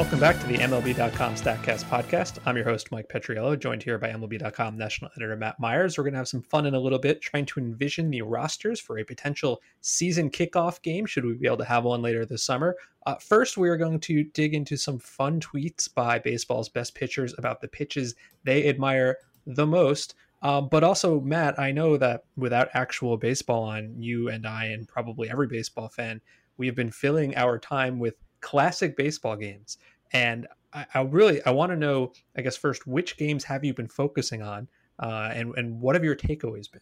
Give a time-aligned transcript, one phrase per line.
[0.00, 2.38] Welcome back to the MLB.com StatCast podcast.
[2.46, 5.98] I'm your host, Mike Petriello, joined here by MLB.com national editor Matt Myers.
[5.98, 8.80] We're going to have some fun in a little bit trying to envision the rosters
[8.80, 12.42] for a potential season kickoff game, should we be able to have one later this
[12.42, 12.76] summer.
[13.04, 17.34] Uh, first, we are going to dig into some fun tweets by baseball's best pitchers
[17.36, 20.14] about the pitches they admire the most.
[20.40, 24.88] Um, but also, Matt, I know that without actual baseball on, you and I, and
[24.88, 26.22] probably every baseball fan,
[26.56, 29.78] we have been filling our time with classic baseball games.
[30.12, 33.74] And I, I really I want to know, I guess first, which games have you
[33.74, 36.80] been focusing on, uh, and and what have your takeaways been?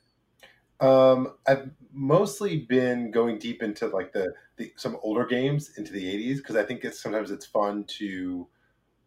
[0.81, 6.05] Um, I've mostly been going deep into like the, the some older games into the
[6.05, 8.47] '80s because I think it's sometimes it's fun to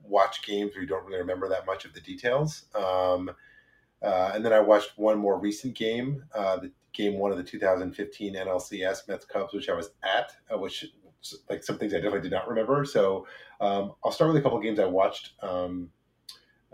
[0.03, 2.65] watch games where you don't really remember that much of the details.
[2.75, 3.31] Um,
[4.01, 7.43] uh, and then I watched one more recent game, uh, the game one of the
[7.43, 10.85] 2015 NLCS Mets Cubs, which I was at, uh, which
[11.49, 12.85] like some things I definitely did not remember.
[12.85, 13.27] So
[13.59, 15.89] um, I'll start with a couple games I watched um,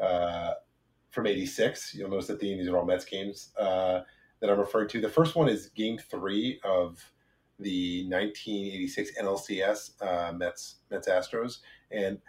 [0.01, 0.53] uh,
[1.09, 1.95] from '86.
[1.95, 4.01] You'll notice that these are all Mets games uh,
[4.39, 5.01] that I'm referring to.
[5.01, 7.11] The first one is Game Three of
[7.59, 11.59] the 1986 NLCS uh, Mets Mets Astros,
[11.91, 12.19] and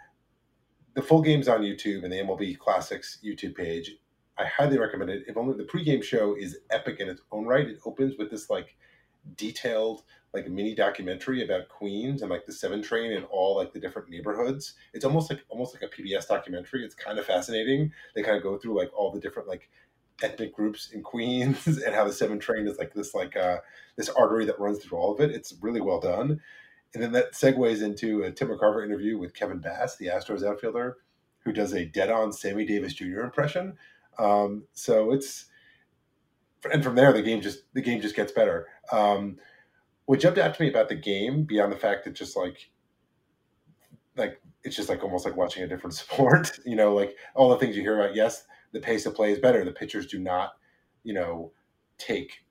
[0.95, 3.95] the full game's on YouTube and the MLB Classics YouTube page.
[4.37, 5.23] I highly recommend it.
[5.27, 7.67] If only the pregame show is epic in its own right.
[7.67, 8.75] It opens with this like
[9.35, 10.03] detailed
[10.33, 13.79] like a mini documentary about Queens and like the Seven Train and all like the
[13.79, 14.75] different neighborhoods.
[14.93, 16.85] It's almost like almost like a PBS documentary.
[16.85, 17.91] It's kind of fascinating.
[18.15, 19.69] They kind of go through like all the different like
[20.21, 23.57] ethnic groups in Queens and how the Seven Train is like this like uh
[23.95, 25.31] this artery that runs through all of it.
[25.31, 26.39] It's really well done.
[26.93, 30.97] And then that segues into a Tim McCarver interview with Kevin Bass, the Astros outfielder,
[31.43, 33.21] who does a dead-on Sammy Davis Jr.
[33.21, 33.77] impression.
[34.17, 35.45] Um, so it's
[36.71, 38.67] and from there the game just the game just gets better.
[38.91, 39.37] Um,
[40.09, 42.71] what jumped out to me about the game, beyond the fact that just like
[44.17, 47.57] like it's just like almost like watching a different sport, you know, like all the
[47.57, 48.15] things you hear about.
[48.15, 49.63] Yes, the pace of play is better.
[49.63, 50.53] The pitchers do not,
[51.03, 51.51] you know,
[51.99, 52.43] take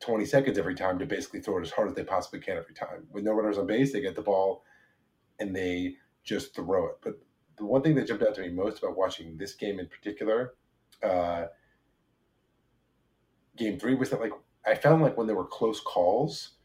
[0.00, 2.74] 20 seconds every time to basically throw it as hard as they possibly can every
[2.74, 3.06] time.
[3.12, 4.64] With no runners on base, they get the ball
[5.38, 5.94] and they
[6.24, 6.96] just throw it.
[7.02, 7.20] But
[7.56, 10.54] the one thing that jumped out to me most about watching this game in particular,
[11.04, 11.44] uh,
[13.56, 14.32] game three, was that like
[14.66, 16.55] I found like when there were close calls,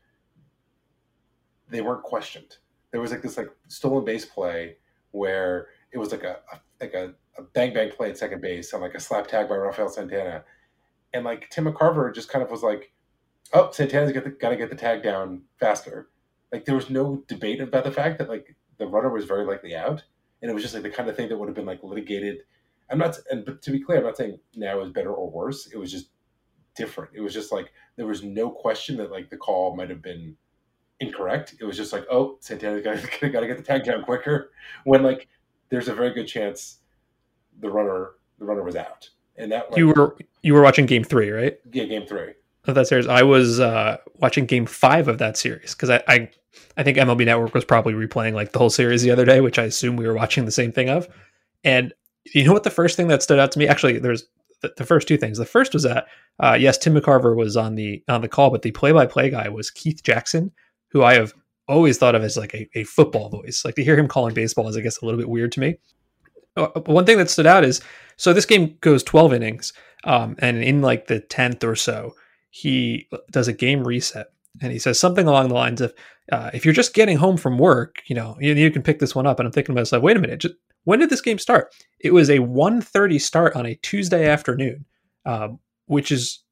[1.71, 2.57] they weren't questioned.
[2.91, 4.77] There was like this like stolen base play
[5.11, 8.73] where it was like a, a like a, a, bang bang play at second base
[8.73, 10.43] on like a slap tag by Rafael Santana,
[11.13, 12.91] and like Tim McCarver just kind of was like,
[13.53, 16.09] "Oh, Santana's got got to get the tag down faster."
[16.51, 19.75] Like there was no debate about the fact that like the runner was very likely
[19.75, 20.03] out,
[20.41, 22.39] and it was just like the kind of thing that would have been like litigated.
[22.89, 25.67] I'm not, and but to be clear, I'm not saying now is better or worse.
[25.67, 26.09] It was just
[26.75, 27.11] different.
[27.13, 30.35] It was just like there was no question that like the call might have been
[31.01, 31.55] incorrect.
[31.59, 34.51] It was just like, oh, Santana's got to get the tag down quicker.
[34.85, 35.27] When like
[35.69, 36.77] there's a very good chance
[37.59, 41.03] the runner the runner was out, and that like, you were you were watching Game
[41.03, 41.59] Three, right?
[41.71, 42.33] Yeah, Game Three
[42.65, 43.07] of that series.
[43.07, 46.29] I was uh, watching Game Five of that series because I, I
[46.77, 49.59] I think MLB Network was probably replaying like the whole series the other day, which
[49.59, 51.07] I assume we were watching the same thing of.
[51.63, 51.93] And
[52.33, 52.63] you know what?
[52.63, 54.25] The first thing that stood out to me, actually, there's
[54.61, 55.37] the, the first two things.
[55.37, 56.05] The first was that
[56.39, 59.29] uh, yes, Tim McCarver was on the on the call, but the play by play
[59.29, 60.51] guy was Keith Jackson,
[60.91, 61.33] who I have
[61.67, 63.63] always thought of as like a, a football voice.
[63.63, 65.77] Like to hear him calling baseball is, I guess, a little bit weird to me.
[66.57, 67.81] Uh, one thing that stood out is
[68.17, 72.13] so this game goes 12 innings, um, and in like the 10th or so,
[72.49, 74.27] he does a game reset.
[74.61, 75.93] And he says something along the lines of,
[76.31, 79.15] uh, "If you're just getting home from work, you know, you, you can pick this
[79.15, 81.39] one up." And I'm thinking to myself, "Wait a minute, just, when did this game
[81.39, 84.85] start?" It was a 1:30 start on a Tuesday afternoon,
[85.25, 86.43] um, which is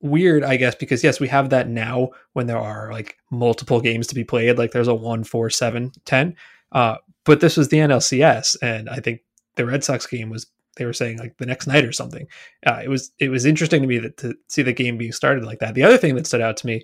[0.00, 4.06] weird, I guess, because yes, we have that now when there are like multiple games
[4.08, 6.36] to be played, like there's a one, four, seven, ten.
[6.72, 9.20] Uh, but this was the NLCS, and I think
[9.56, 10.46] the Red Sox game was
[10.76, 12.26] they were saying like the next night or something.
[12.66, 15.44] Uh, it was it was interesting to me that to see the game being started
[15.44, 15.74] like that.
[15.74, 16.82] The other thing that stood out to me,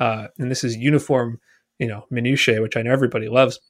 [0.00, 1.40] uh, and this is uniform,
[1.78, 3.60] you know, minutiae, which I know everybody loves.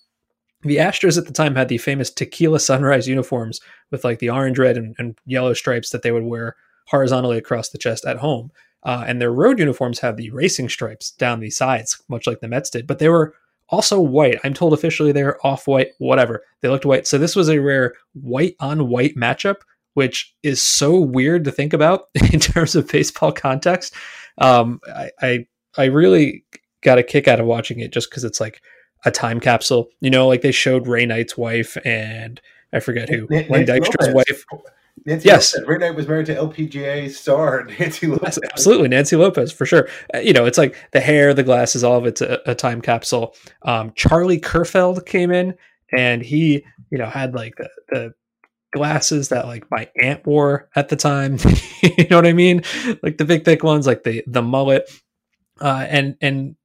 [0.62, 3.60] The Astros at the time had the famous tequila sunrise uniforms
[3.90, 7.68] with like the orange, red, and, and yellow stripes that they would wear horizontally across
[7.68, 8.50] the chest at home.
[8.84, 12.48] Uh, and their road uniforms have the racing stripes down the sides, much like the
[12.48, 13.34] Mets did, but they were
[13.68, 14.38] also white.
[14.44, 16.42] I'm told officially they're off white, whatever.
[16.60, 17.06] They looked white.
[17.06, 19.56] So this was a rare white on white matchup,
[19.94, 23.94] which is so weird to think about in terms of baseball context.
[24.38, 25.46] Um, I, I
[25.76, 26.44] I really
[26.82, 28.60] got a kick out of watching it just because it's like
[29.04, 29.88] a time capsule.
[30.00, 32.40] You know, like they showed Ray Knight's wife and
[32.72, 34.44] I forget who, N- Wayne Dykstra's wife.
[35.06, 35.68] Nancy yes, Lopez.
[35.68, 38.38] Ray Knight was married to LPGA star Nancy Lopez.
[38.52, 39.88] Absolutely, Nancy Lopez for sure.
[40.14, 42.80] Uh, you know, it's like the hair, the glasses, all of it's a, a time
[42.80, 43.34] capsule.
[43.62, 45.54] Um, Charlie Kerfeld came in,
[45.96, 48.14] and he, you know, had like the, the
[48.72, 51.36] glasses that like my aunt wore at the time.
[51.82, 52.62] you know what I mean?
[53.02, 54.90] Like the big thick ones, like the the mullet.
[55.60, 56.56] Uh, and and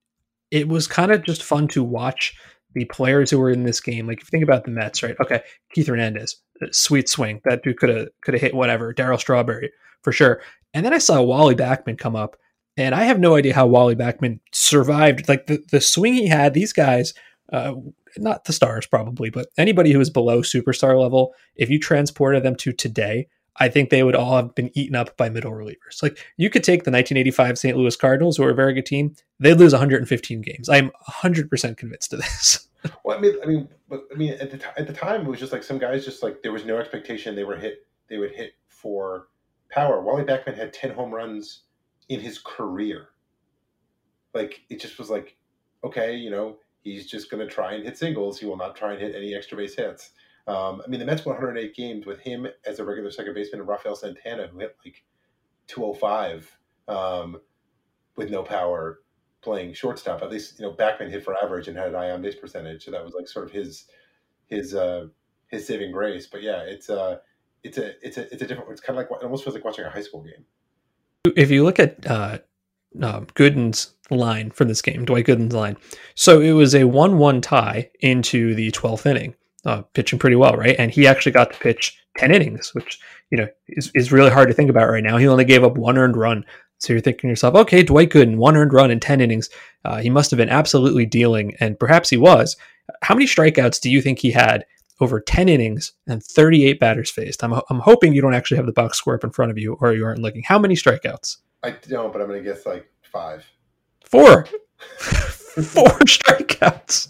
[0.50, 2.36] it was kind of just fun to watch
[2.74, 4.08] the players who were in this game.
[4.08, 5.16] Like if you think about the Mets, right?
[5.22, 5.42] Okay,
[5.74, 6.38] Keith Hernandez,
[6.72, 7.42] sweet swing.
[7.46, 8.94] That dude could have could have hit whatever.
[8.94, 9.72] Darryl Strawberry
[10.04, 10.42] for sure.
[10.74, 12.38] And then I saw Wally Backman come up,
[12.78, 15.28] and I have no idea how Wally Backman survived.
[15.28, 16.54] Like the the swing he had.
[16.54, 17.14] These guys,
[17.52, 17.74] uh,
[18.18, 22.56] not the stars probably, but anybody who is below superstar level, if you transported them
[22.58, 23.28] to today,
[23.58, 26.02] I think they would all have been eaten up by middle relievers.
[26.02, 27.78] Like you could take the 1985 St.
[27.78, 30.70] Louis Cardinals, who are a very good team, they'd lose 115 games.
[30.70, 32.68] I'm 100% convinced of this.
[33.04, 35.30] well, I mean, I mean, but I mean, at the, t- at the time, it
[35.30, 37.86] was just like some guys just like there was no expectation they were hit.
[38.08, 39.28] They would hit for
[39.70, 40.02] power.
[40.02, 41.64] Wally Backman had 10 home runs
[42.08, 43.10] in his career.
[44.34, 45.36] Like it just was like,
[45.84, 48.40] okay, you know, he's just going to try and hit singles.
[48.40, 50.12] He will not try and hit any extra base hits.
[50.50, 53.62] Um, I mean, the Mets won 108 games with him as a regular second baseman
[53.62, 55.04] and Rafael Santana, who hit like
[55.68, 56.58] 205
[56.88, 57.40] um,
[58.16, 59.02] with no power
[59.42, 60.24] playing shortstop.
[60.24, 62.86] At least, you know, Backman hit for average and had an eye on base percentage.
[62.86, 63.86] So that was like sort of his
[64.48, 65.08] his uh,
[65.48, 66.26] his saving grace.
[66.26, 67.18] But yeah, it's uh,
[67.64, 68.72] it's a it's a it's a different.
[68.72, 70.46] It's kind of like it almost feels like watching a high school game.
[71.36, 72.40] If you look at uh,
[73.02, 75.78] uh, Gooden's line from this game, Dwight Gooden's line.
[76.16, 80.76] So it was a one-one tie into the 12th inning uh, pitching pretty well, right?
[80.80, 83.00] And he actually got to pitch 10 innings, which,
[83.32, 85.18] you know, is, is really hard to think about right now.
[85.18, 86.46] He only gave up one earned run.
[86.80, 89.50] So you're thinking to yourself, okay, Dwight Gooden, one earned run in 10 innings.
[89.84, 92.56] Uh, he must have been absolutely dealing, and perhaps he was.
[93.02, 94.66] How many strikeouts do you think he had
[95.02, 97.44] over 10 innings and 38 batters faced?
[97.44, 99.78] I'm, I'm hoping you don't actually have the box score up in front of you
[99.82, 100.44] or you aren't looking.
[100.44, 101.38] How many strikeouts?
[101.64, 103.46] I don't, but I'm going to guess like five.
[104.06, 104.46] Four.
[105.00, 107.10] Four strikeouts.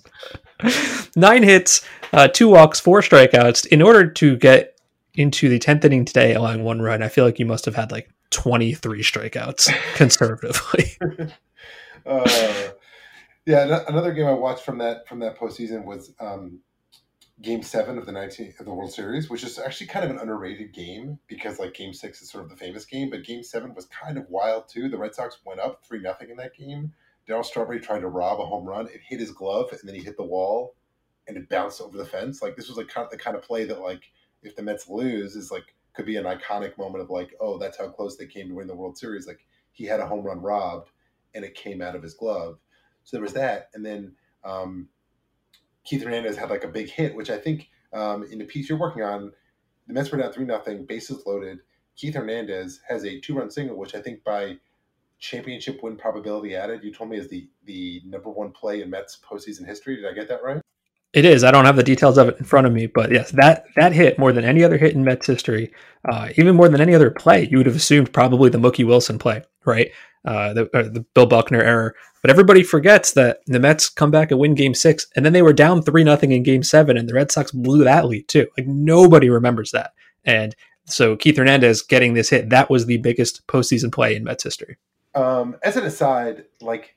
[1.15, 3.65] Nine hits, uh, two walks, four strikeouts.
[3.67, 4.79] In order to get
[5.13, 7.91] into the 10th inning today, allowing one run, I feel like you must have had
[7.91, 10.97] like 23 strikeouts conservatively.
[12.06, 12.69] uh,
[13.45, 16.59] yeah, another game I watched from that from that postseason was um,
[17.41, 20.19] Game Seven of the 19 of the World Series, which is actually kind of an
[20.19, 23.73] underrated game because like Game Six is sort of the famous game, but Game Seven
[23.73, 24.89] was kind of wild too.
[24.89, 26.94] The Red Sox went up three nothing in that game.
[27.27, 28.88] Darryl Strawberry tried to rob a home run.
[28.88, 30.75] It hit his glove, and then he hit the wall,
[31.29, 32.41] and it bounced over the fence.
[32.41, 34.11] Like this was like kind of the kind of play that like
[34.41, 37.77] if the Mets lose is like could be an iconic moment of like, oh, that's
[37.77, 39.27] how close they came to win the World Series.
[39.27, 40.89] Like he had a home run robbed,
[41.35, 42.57] and it came out of his glove.
[43.03, 44.89] So there was that, and then um,
[45.83, 48.77] Keith Hernandez had like a big hit, which I think um, in the piece you're
[48.77, 49.31] working on,
[49.87, 51.59] the Mets were down three nothing, bases loaded.
[51.95, 54.57] Keith Hernandez has a two run single, which I think by
[55.19, 59.19] championship win probability added, you told me is the the number one play in Mets
[59.19, 59.97] postseason history.
[59.97, 60.61] Did I get that right?
[61.13, 61.44] It is.
[61.44, 63.94] I don't have the details of it in front of me, but yes, that that
[63.94, 65.73] hit more than any other hit in Mets history,
[66.07, 67.47] uh, even more than any other play.
[67.50, 69.91] You would have assumed probably the Mookie Wilson play, right?
[70.23, 71.95] Uh, the, the Bill Buckner error.
[72.21, 75.42] But everybody forgets that the Mets come back and win Game Six, and then they
[75.42, 78.47] were down three nothing in Game Seven, and the Red Sox blew that lead too.
[78.57, 79.94] Like nobody remembers that.
[80.25, 84.44] And so Keith Hernandez getting this hit, that was the biggest postseason play in Mets
[84.44, 84.78] history.
[85.16, 86.95] Um, as an aside, like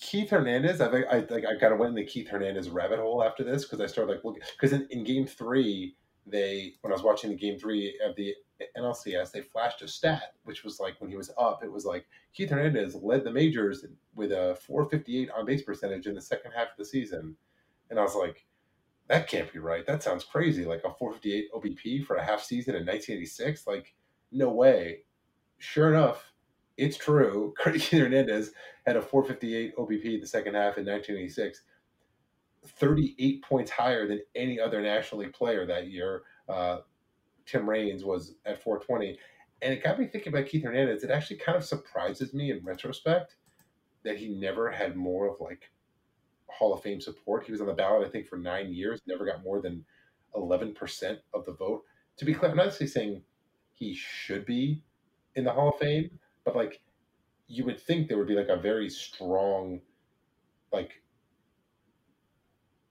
[0.00, 3.22] Keith Hernandez, I I like I kind of went in the Keith Hernandez rabbit hole
[3.22, 5.94] after this because I started like looking because in, in game three
[6.26, 8.34] they when I was watching the game three of the
[8.78, 12.06] NLCS they flashed a stat which was like when he was up it was like
[12.32, 16.68] Keith Hernandez led the majors with a 458 on base percentage in the second half
[16.68, 17.36] of the season,
[17.90, 18.46] and I was like
[19.08, 19.84] that can't be right.
[19.86, 20.64] That sounds crazy.
[20.64, 23.94] Like a 458 OBP for a half season in 1986 like
[24.32, 25.02] no way.
[25.58, 26.29] Sure enough,
[26.80, 27.54] it's true.
[27.64, 28.52] Keith Hernandez
[28.86, 31.62] had a 458 OBP in the second half in 1986,
[32.66, 36.22] 38 points higher than any other National League player that year.
[36.48, 36.78] Uh,
[37.44, 39.18] Tim Raines was at 420.
[39.62, 41.04] And it got me thinking about Keith Hernandez.
[41.04, 43.36] It actually kind of surprises me in retrospect
[44.02, 45.70] that he never had more of like
[46.46, 47.44] Hall of Fame support.
[47.44, 49.84] He was on the ballot, I think, for nine years, never got more than
[50.34, 51.84] 11% of the vote.
[52.16, 53.22] To be clear, I'm not saying
[53.74, 54.82] he should be
[55.34, 56.10] in the Hall of Fame,
[56.52, 56.80] but like
[57.46, 59.80] you would think there would be like a very strong
[60.72, 61.02] like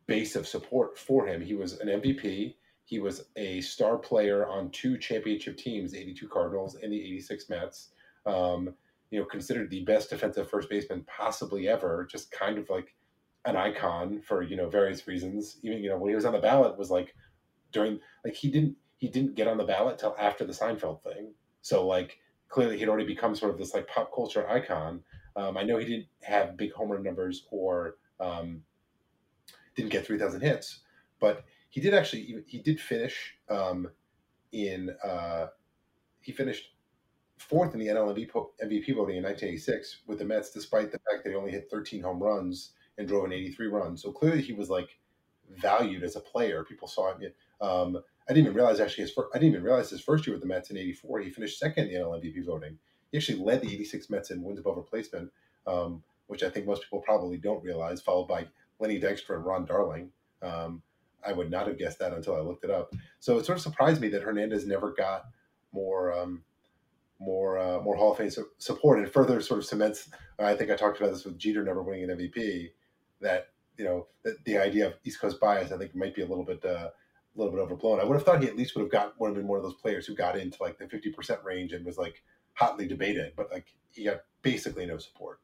[0.08, 1.42] base of support for him.
[1.42, 2.56] He was an MVP.
[2.86, 7.50] He was a star player on two championship teams, the 82 Cardinals and the 86
[7.50, 7.90] Mets.
[8.26, 8.74] Um,
[9.12, 12.96] you know, considered the best defensive first baseman possibly ever, just kind of like
[13.46, 15.58] an icon for you know various reasons.
[15.64, 17.16] Even you know when he was on the ballot was like
[17.72, 21.34] during like he didn't he didn't get on the ballot till after the Seinfeld thing.
[21.62, 25.02] So like clearly he'd already become sort of this like pop culture icon.
[25.36, 28.64] Um, I know he didn't have big homer numbers or um,
[29.76, 30.82] didn't get three thousand hits,
[31.20, 33.88] but he did actually he did finish um,
[34.52, 35.48] in uh,
[36.22, 36.74] he finished
[37.38, 41.30] fourth in the NL MVP voting in 1986 with the Mets, despite the fact that
[41.30, 43.98] he only hit 13 home runs and drove an 83 run.
[43.98, 45.00] So clearly he was like
[45.58, 46.66] valued as a player.
[46.66, 47.32] People saw him.
[47.62, 50.36] Um, I didn't even realize actually his first, I didn't even realize his first year
[50.36, 51.22] with the Mets in '84.
[51.22, 52.78] He finished second in the NL MVP voting.
[53.12, 55.32] He actually led the '86 Mets in wins above replacement,
[55.66, 58.02] um, which I think most people probably don't realize.
[58.02, 58.48] Followed by
[58.80, 60.12] Lenny Dykstra and Ron Darling.
[60.42, 60.82] Um,
[61.26, 62.94] I would not have guessed that until I looked it up.
[63.20, 65.26] So it sort of surprised me that Hernandez never got
[65.74, 66.44] more um,
[67.20, 70.10] more uh, more Hall of Fame su- support, and further sort of cements.
[70.38, 72.72] I think I talked about this with Jeter never winning an MVP.
[73.22, 76.28] That you know that the idea of East Coast bias, I think, might be a
[76.28, 76.90] little bit uh,
[77.40, 78.00] little bit overblown.
[78.00, 79.64] I would have thought he at least would have got would have been one of
[79.64, 83.34] those players who got into like the fifty percent range and was like hotly debated,
[83.36, 85.40] but like he got basically no support.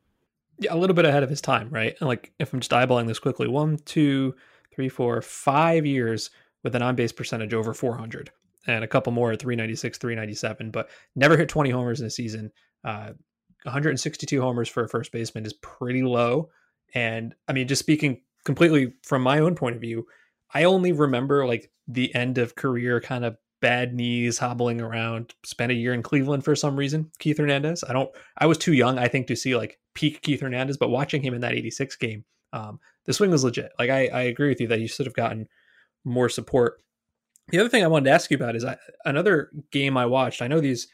[0.60, 1.96] Yeah, a little bit ahead of his time, right?
[2.00, 4.36] And like if I'm just eyeballing this quickly, one, two,
[4.74, 6.30] three, four, five years
[6.64, 8.32] with an on base percentage over 400
[8.68, 12.52] and a couple more at 396, 397, but never hit 20 homers in a season.
[12.84, 13.12] Uh,
[13.64, 16.50] 162 homers for a first baseman is pretty low.
[16.94, 20.06] And I mean, just speaking completely from my own point of view,
[20.54, 25.72] I only remember like the end of career kind of bad knees, hobbling around, spent
[25.72, 27.12] a year in Cleveland for some reason.
[27.20, 27.84] Keith Hernandez.
[27.88, 30.90] I don't, I was too young, I think, to see like peak Keith Hernandez, but
[30.90, 33.72] watching him in that 86 game, um, the swing was legit.
[33.80, 35.48] Like, I, I agree with you that he should have gotten
[36.04, 36.82] more support.
[37.50, 40.42] The other thing I wanted to ask you about is I, another game I watched.
[40.42, 40.88] I know these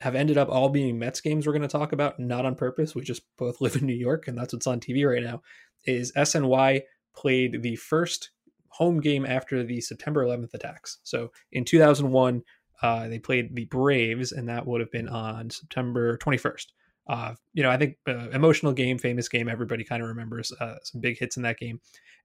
[0.00, 2.94] have ended up all being Mets games we're going to talk about, not on purpose.
[2.94, 5.42] We just both live in New York, and that's what's on TV right now.
[5.84, 6.82] Is SNY
[7.14, 8.30] played the first
[8.74, 10.98] home game after the September 11th attacks.
[11.04, 12.42] So in 2001,
[12.82, 16.66] uh, they played the Braves, and that would have been on September 21st.
[17.06, 19.48] Uh, you know, I think uh, emotional game, famous game.
[19.48, 21.80] Everybody kind of remembers uh, some big hits in that game.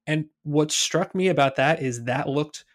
[0.08, 2.65] And what struck me about that is that looked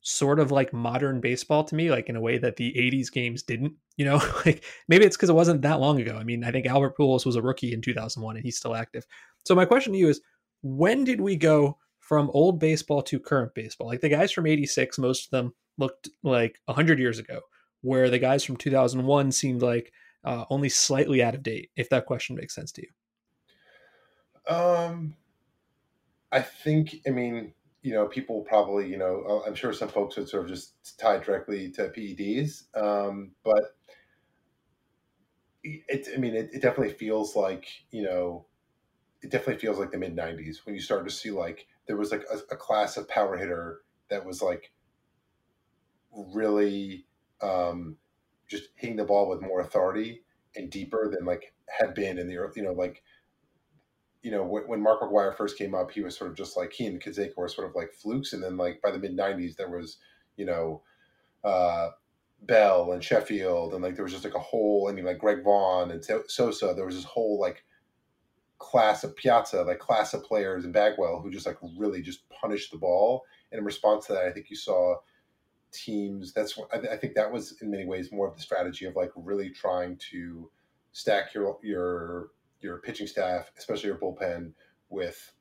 [0.00, 3.44] sort of like modern baseball to me, like in a way that the 80s games
[3.44, 3.74] didn't.
[3.96, 6.16] You know, like maybe it's because it wasn't that long ago.
[6.16, 9.06] I mean, I think Albert Pujols was a rookie in 2001 and he's still active.
[9.44, 10.20] So my question to you is
[10.62, 11.78] when did we go
[12.10, 13.86] from old baseball to current baseball?
[13.86, 17.42] Like the guys from 86, most of them looked like 100 years ago,
[17.82, 19.92] where the guys from 2001 seemed like
[20.24, 24.52] uh, only slightly out of date, if that question makes sense to you.
[24.52, 25.14] Um,
[26.32, 27.52] I think, I mean,
[27.82, 30.98] you know, people probably, you know, uh, I'm sure some folks would sort of just
[30.98, 33.76] tie directly to PEDs, um, but
[35.62, 38.46] it, I mean, it, it definitely feels like, you know,
[39.22, 42.12] it definitely feels like the mid 90s when you start to see like there was
[42.12, 43.80] like a, a class of power hitter
[44.10, 44.70] that was like
[46.12, 47.04] really
[47.42, 47.96] um,
[48.48, 50.22] just hitting the ball with more authority
[50.54, 53.02] and deeper than like had been in the early, you know, like
[54.22, 56.86] you know, when Mark McGwire first came up, he was sort of just like he
[56.86, 59.68] and Canseco were sort of like flukes, and then like by the mid '90s, there
[59.68, 59.96] was,
[60.36, 60.82] you know,
[61.42, 61.88] uh,
[62.42, 64.88] Belle and Sheffield, and like there was just like a whole.
[64.88, 66.72] I mean, like Greg Vaughn and Sosa.
[66.72, 67.64] There was this whole like
[68.60, 72.70] class of Piazza, like class of players and Bagwell who just like really just punish
[72.70, 73.24] the ball.
[73.50, 74.96] And in response to that, I think you saw
[75.72, 76.32] teams.
[76.32, 79.10] That's I, I think that was in many ways more of the strategy of like
[79.16, 80.50] really trying to
[80.92, 82.28] stack your your
[82.60, 84.52] your pitching staff, especially your bullpen,
[84.90, 85.32] with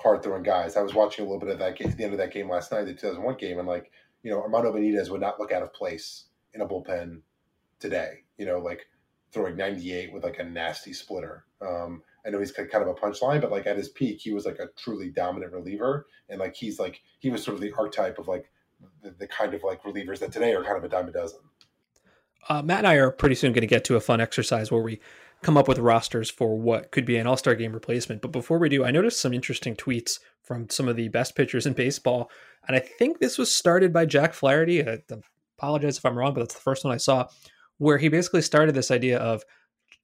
[0.00, 0.76] hard throwing guys.
[0.76, 2.50] I was watching a little bit of that game, at the end of that game
[2.50, 3.92] last night, the 2001 game, and like,
[4.22, 7.20] you know, Armando Benitez would not look out of place in a bullpen
[7.78, 8.86] today, you know, like
[9.32, 11.44] throwing 98 with like a nasty splitter.
[11.60, 14.46] Um, I know he's kind of a punchline, but like at his peak, he was
[14.46, 16.06] like a truly dominant reliever.
[16.28, 18.50] And like, he's like, he was sort of the archetype of like
[19.02, 21.40] the, the kind of like relievers that today are kind of a dime a dozen.
[22.48, 24.82] Uh, Matt and I are pretty soon going to get to a fun exercise where
[24.82, 25.00] we
[25.42, 28.22] come up with rosters for what could be an All Star game replacement.
[28.22, 31.66] But before we do, I noticed some interesting tweets from some of the best pitchers
[31.66, 32.30] in baseball.
[32.66, 34.86] And I think this was started by Jack Flaherty.
[34.86, 34.98] I
[35.58, 37.28] apologize if I'm wrong, but that's the first one I saw,
[37.78, 39.44] where he basically started this idea of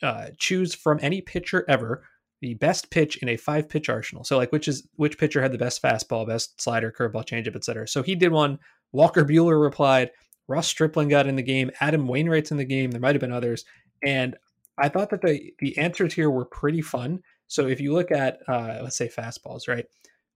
[0.02, 2.02] uh, choose from any pitcher ever
[2.40, 4.24] the best pitch in a five pitch arsenal.
[4.24, 7.86] So like which is which pitcher had the best fastball, best slider, curveball, changeup, etc.
[7.86, 8.58] So he did one.
[8.92, 10.10] Walker Buehler replied.
[10.48, 11.70] Ross Stripling got in the game.
[11.80, 12.90] Adam Wainwright's in the game.
[12.90, 13.64] There might have been others.
[14.04, 14.36] And
[14.78, 17.20] I thought that the the answers here were pretty fun.
[17.46, 19.86] So if you look at uh, let's say fastballs, right?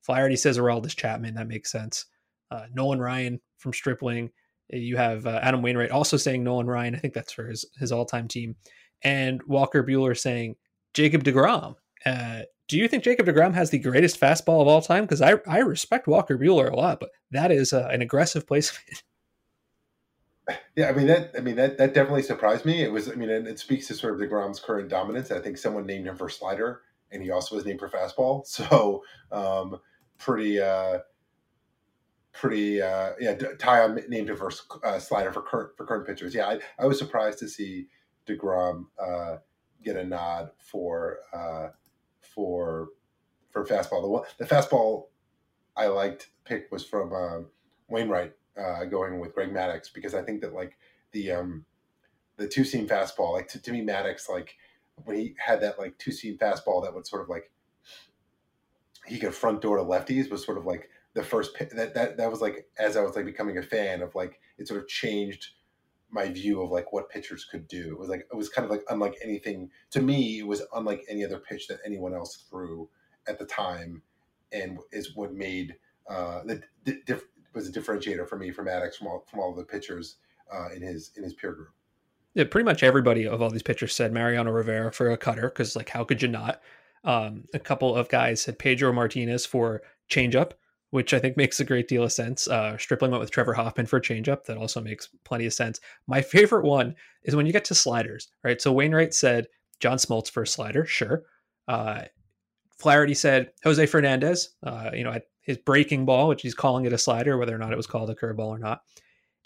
[0.02, 1.34] Flaherty says Aroldis Chapman.
[1.34, 2.04] That makes sense.
[2.50, 4.30] Uh, Nolan Ryan from Stripling.
[4.68, 6.94] You have uh, Adam Wainwright also saying Nolan Ryan.
[6.94, 8.56] I think that's for his his all time team.
[9.04, 10.56] And Walker Buehler saying
[10.94, 11.76] Jacob DeGrom.
[12.04, 15.04] Uh, do you think Jacob DeGrom has the greatest fastball of all time?
[15.04, 19.02] Because I, I respect Walker Buehler a lot, but that is uh, an aggressive placement.
[20.76, 21.30] Yeah, I mean that.
[21.36, 21.78] I mean that.
[21.78, 22.82] That definitely surprised me.
[22.82, 23.10] It was.
[23.10, 25.30] I mean, it, it speaks to sort of Degrom's current dominance.
[25.30, 28.46] I think someone named him for slider, and he also was named for fastball.
[28.46, 29.80] So, um,
[30.18, 30.98] pretty, uh,
[32.32, 32.82] pretty.
[32.82, 34.52] Uh, yeah, Taillon named him for
[34.84, 36.34] uh, slider for current for current pitchers.
[36.34, 37.86] Yeah, I, I was surprised to see
[38.26, 39.36] Degrom uh,
[39.84, 41.68] get a nod for uh,
[42.20, 42.88] for
[43.50, 44.02] for fastball.
[44.02, 45.06] The one, the fastball
[45.76, 47.46] I liked pick was from um,
[47.88, 50.76] Wainwright uh, going with Greg Maddux because I think that like
[51.12, 51.64] the um,
[52.36, 54.56] the two seam fastball, like to, to me Maddux like
[55.04, 57.50] when he had that like two seam fastball that would sort of like
[59.06, 62.30] he could front door to lefties was sort of like the first that that that
[62.30, 65.48] was like as I was like becoming a fan of like it sort of changed
[66.14, 67.90] my view of like what pitchers could do.
[67.90, 70.38] It was like it was kind of like unlike anything to me.
[70.38, 72.88] It was unlike any other pitch that anyone else threw
[73.26, 74.00] at the time,
[74.52, 75.74] and is what made
[76.08, 76.62] uh, the
[77.04, 80.16] diff, was a differentiator for me from Maddux from all from all the pitchers
[80.52, 81.70] uh, in his in his peer group.
[82.34, 85.74] Yeah, pretty much everybody of all these pitchers said Mariano Rivera for a cutter because
[85.74, 86.62] like how could you not?
[87.02, 90.52] Um, a couple of guys said Pedro Martinez for changeup
[90.94, 92.46] which I think makes a great deal of sense.
[92.46, 94.44] Uh, Stripling went with Trevor Hoffman for a changeup.
[94.44, 95.80] That also makes plenty of sense.
[96.06, 98.62] My favorite one is when you get to sliders, right?
[98.62, 99.48] So Wainwright said
[99.80, 101.24] John Smoltz for a slider, sure.
[101.66, 102.02] Uh,
[102.78, 106.98] Flaherty said Jose Fernandez, uh, you know, his breaking ball, which he's calling it a
[106.98, 108.82] slider, whether or not it was called a curveball or not.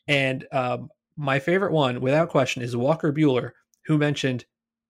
[0.07, 3.53] And um, my favorite one, without question, is Walker Buehler,
[3.87, 4.45] who mentioned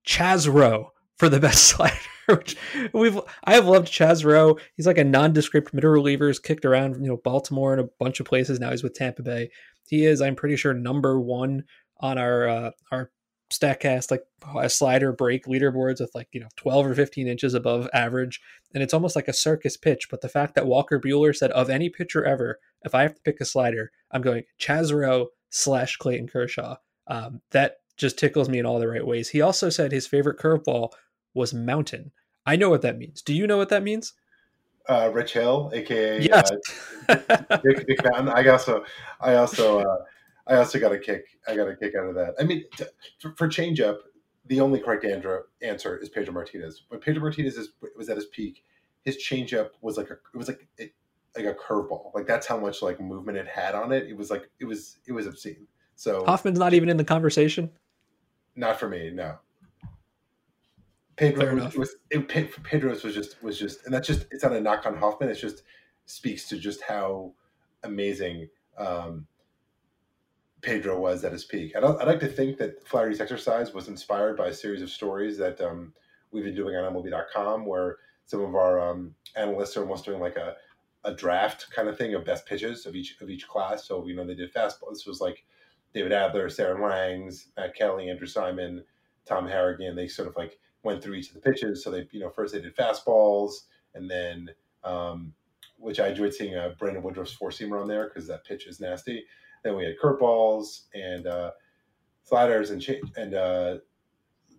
[0.04, 1.94] Chaz Roe for the best slider.
[2.28, 2.56] Which
[2.92, 4.58] we've I have loved Chaz Roe.
[4.76, 6.28] He's like a nondescript middle reliever.
[6.28, 8.60] He's kicked around, you know, Baltimore and a bunch of places.
[8.60, 9.50] Now he's with Tampa Bay.
[9.88, 11.64] He is, I'm pretty sure, number one
[12.00, 13.10] on our uh, our
[13.50, 14.24] Statcast like
[14.58, 18.40] a slider break leaderboards with like you know 12 or 15 inches above average,
[18.74, 20.08] and it's almost like a circus pitch.
[20.10, 23.22] But the fact that Walker Buehler said of any pitcher ever, if I have to
[23.22, 26.76] pick a slider, I'm going Chaz Roe slash Clayton Kershaw.
[27.06, 29.30] Um, that just tickles me in all the right ways.
[29.30, 30.90] He also said his favorite curveball
[31.32, 32.12] was mountain.
[32.48, 33.20] I know what that means.
[33.20, 34.14] Do you know what that means?
[34.88, 36.50] Uh, Rich Hill, aka yes.
[37.10, 38.30] uh, Big Mountain.
[38.30, 38.84] I also,
[39.20, 39.96] I also, uh,
[40.46, 41.26] I also got a kick.
[41.46, 42.36] I got a kick out of that.
[42.40, 42.86] I mean, t-
[43.36, 43.98] for changeup,
[44.46, 45.04] the only correct
[45.60, 46.84] answer is Pedro Martinez.
[46.88, 48.64] When Pedro Martinez is, was at his peak,
[49.04, 50.94] his changeup was like a, it was like it,
[51.36, 52.14] like a curveball.
[52.14, 54.06] Like that's how much like movement it had on it.
[54.08, 55.66] It was like it was it was obscene.
[55.96, 57.70] So Hoffman's not even in the conversation.
[58.56, 59.36] Not for me, no.
[61.18, 64.60] Pedro was, was it, Pedro's was just was just, and that's just it's not a
[64.60, 65.28] knock on Hoffman.
[65.28, 65.64] It just
[66.06, 67.32] speaks to just how
[67.82, 69.26] amazing um,
[70.60, 71.74] Pedro was at his peak.
[71.76, 75.36] I'd, I'd like to think that Flaherty's exercise was inspired by a series of stories
[75.38, 75.92] that um,
[76.30, 80.36] we've been doing on MLB.com, where some of our um, analysts are almost doing like
[80.36, 80.54] a,
[81.02, 83.88] a draft kind of thing of best pitches of each of each class.
[83.88, 84.90] So you know they did fastball.
[84.90, 85.44] This was like
[85.92, 88.84] David Adler, Sarah Langs, Matt Kelly, Andrew Simon,
[89.26, 89.96] Tom Harrigan.
[89.96, 91.82] They sort of like went through each of the pitches.
[91.82, 93.52] So they, you know, first they did fastballs,
[93.94, 94.50] and then,
[94.84, 95.32] um,
[95.76, 98.80] which I enjoyed seeing uh, Brandon Woodruff's four seamer on there because that pitch is
[98.80, 99.24] nasty.
[99.64, 101.50] Then we had curveballs and uh,
[102.22, 103.78] sliders and cha- and uh,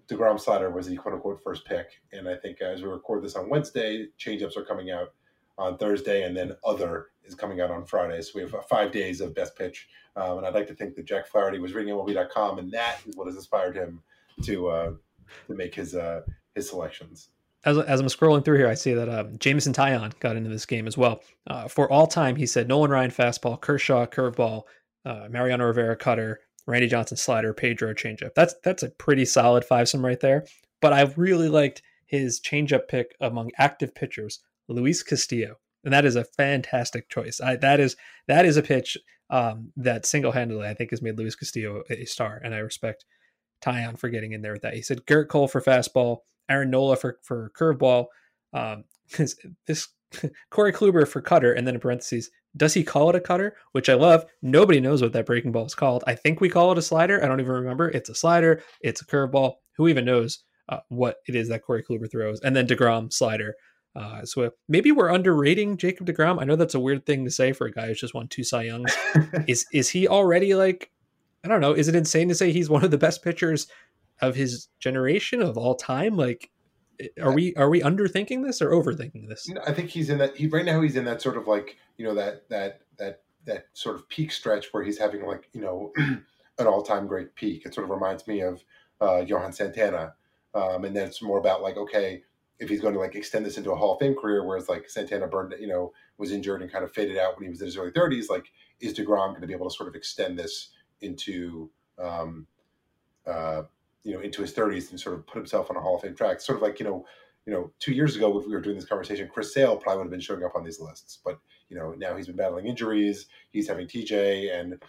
[0.10, 2.02] Degrom slider was the quote unquote first pick.
[2.12, 5.14] And I think as we record this on Wednesday, changeups are coming out
[5.58, 8.22] on Thursday, and then other is coming out on Friday.
[8.22, 9.88] So we have uh, five days of best pitch.
[10.16, 13.16] Um, and I'd like to think that Jack Flaherty was reading MLB.com, and that is
[13.16, 14.02] what has inspired him
[14.44, 14.92] to uh,
[15.48, 16.22] to make his uh,
[16.56, 17.30] his selections.
[17.66, 20.66] As, as I'm scrolling through here, I see that um, Jameson Taillon got into this
[20.66, 21.22] game as well.
[21.46, 24.64] Uh, for all time, he said Nolan Ryan fastball, Kershaw curveball,
[25.06, 28.34] uh, Mariano Rivera cutter, Randy Johnson slider, Pedro changeup.
[28.36, 30.46] That's that's a pretty solid five some right there.
[30.82, 36.16] But I really liked his changeup pick among active pitchers, Luis Castillo, and that is
[36.16, 37.42] a fantastic choice.
[37.42, 37.96] I, that is
[38.28, 38.98] that is a pitch
[39.30, 43.06] um, that single handedly I think has made Luis Castillo a star, and I respect
[43.62, 44.74] Taillon for getting in there with that.
[44.74, 46.20] He said Gerrit Cole for fastball,
[46.50, 48.08] Aaron Nola for for curveball,
[48.54, 48.84] um,
[49.68, 49.88] this
[50.50, 53.56] Corey Kluber for cutter, and then in parentheses, does he call it a cutter?
[53.74, 54.26] Which I love.
[54.42, 56.04] Nobody knows what that breaking ball is called.
[56.08, 57.24] I think we call it a slider.
[57.24, 57.90] I don't even remember.
[57.90, 58.64] It's a slider.
[58.82, 59.56] It's a curveball.
[59.78, 62.40] Who even knows uh, what it is that Corey Kluber throws?
[62.42, 63.56] And then Degrom slider.
[63.96, 66.42] Uh, so maybe we're underrating Jacob Degrom.
[66.42, 68.44] I know that's a weird thing to say for a guy who's just won two
[68.44, 68.96] Cy Youngs.
[69.48, 70.92] is is he already like
[71.44, 71.74] I don't know.
[71.74, 73.68] Is it insane to say he's one of the best pitchers
[74.22, 76.18] of his generation of all time?
[76.18, 76.50] Like,
[77.22, 79.50] are we are we underthinking this or overthinking this?
[79.66, 80.36] I think he's in that.
[80.36, 83.68] He right now he's in that sort of like you know that that that that
[83.74, 87.66] sort of peak stretch where he's having like you know an all time great peak.
[87.66, 88.64] It sort of reminds me of
[89.00, 90.14] uh, Johan Santana,
[90.54, 92.24] um, and then it's more about like okay,
[92.60, 94.90] if he's going to like extend this into a Hall of Fame career, whereas like
[94.90, 97.68] Santana burned, you know, was injured and kind of faded out when he was in
[97.68, 100.72] his early 30s, like is Degrom going to be able to sort of extend this
[101.02, 102.48] into, um,
[103.26, 103.64] uh,
[104.04, 106.16] you know, into his 30s and sort of put himself on a Hall of Fame
[106.16, 106.42] track?
[106.42, 107.06] Sort of like you know,
[107.46, 110.06] you know, two years ago if we were doing this conversation, Chris Sale probably would
[110.06, 113.28] have been showing up on these lists, but you know, now he's been battling injuries,
[113.52, 114.82] he's having TJ, and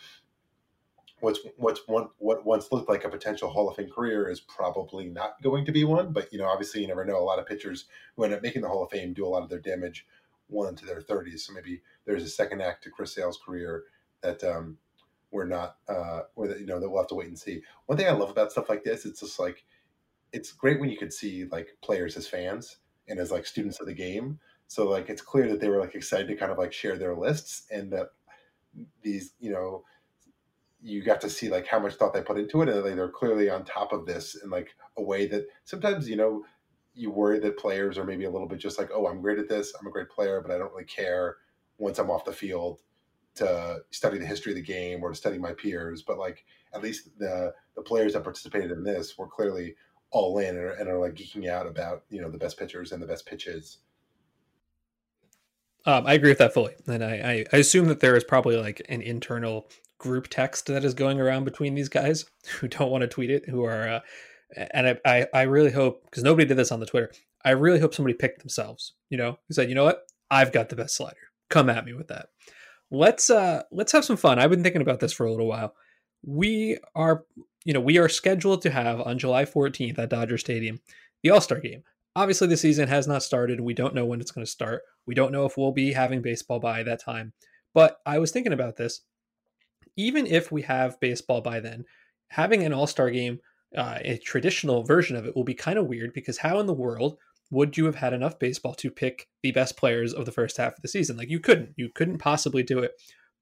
[1.20, 5.06] what's what's one what once looked like a potential Hall of Fame career is probably
[5.06, 6.12] not going to be one.
[6.12, 7.18] But you know, obviously, you never know.
[7.18, 9.42] A lot of pitchers who end up making the Hall of Fame do a lot
[9.42, 10.06] of their damage
[10.48, 11.40] well into their 30s.
[11.40, 13.84] So maybe there's a second act to Chris Sale's career
[14.22, 14.78] that um,
[15.30, 17.62] we're not, uh, or that you know that we'll have to wait and see.
[17.86, 19.64] One thing I love about stuff like this, it's just like
[20.32, 23.86] it's great when you could see like players as fans and as like students of
[23.86, 24.38] the game.
[24.66, 27.16] So like it's clear that they were like excited to kind of like share their
[27.16, 28.10] lists and that
[29.02, 29.84] these you know
[30.82, 33.08] you got to see like how much thought they put into it and like, they're
[33.08, 36.44] clearly on top of this in like a way that sometimes you know
[36.94, 39.48] you worry that players are maybe a little bit just like oh i'm great at
[39.48, 41.36] this i'm a great player but i don't really care
[41.78, 42.78] once i'm off the field
[43.34, 46.82] to study the history of the game or to study my peers but like at
[46.82, 49.74] least the the players that participated in this were clearly
[50.10, 52.92] all in and are, and are like geeking out about you know the best pitchers
[52.92, 53.78] and the best pitches
[55.86, 57.14] um, I agree with that fully, and I,
[57.52, 59.66] I, I assume that there is probably like an internal
[59.98, 62.26] group text that is going around between these guys
[62.58, 64.00] who don't want to tweet it, who are, uh,
[64.72, 67.12] and I, I, I really hope because nobody did this on the Twitter.
[67.44, 68.92] I really hope somebody picked themselves.
[69.08, 71.16] You know, who said, you know what, I've got the best slider.
[71.48, 72.26] Come at me with that.
[72.90, 74.38] Let's uh let's have some fun.
[74.38, 75.74] I've been thinking about this for a little while.
[76.24, 77.24] We are,
[77.64, 80.80] you know, we are scheduled to have on July 14th at Dodger Stadium
[81.22, 81.82] the All Star Game.
[82.16, 84.82] Obviously, the season has not started, and we don't know when it's going to start.
[85.06, 87.32] We don't know if we'll be having baseball by that time.
[87.72, 89.02] But I was thinking about this
[89.96, 91.84] even if we have baseball by then,
[92.28, 93.40] having an All Star game,
[93.76, 96.72] uh, a traditional version of it, will be kind of weird because how in the
[96.72, 97.18] world
[97.50, 100.74] would you have had enough baseball to pick the best players of the first half
[100.74, 101.16] of the season?
[101.16, 102.92] Like you couldn't, you couldn't possibly do it.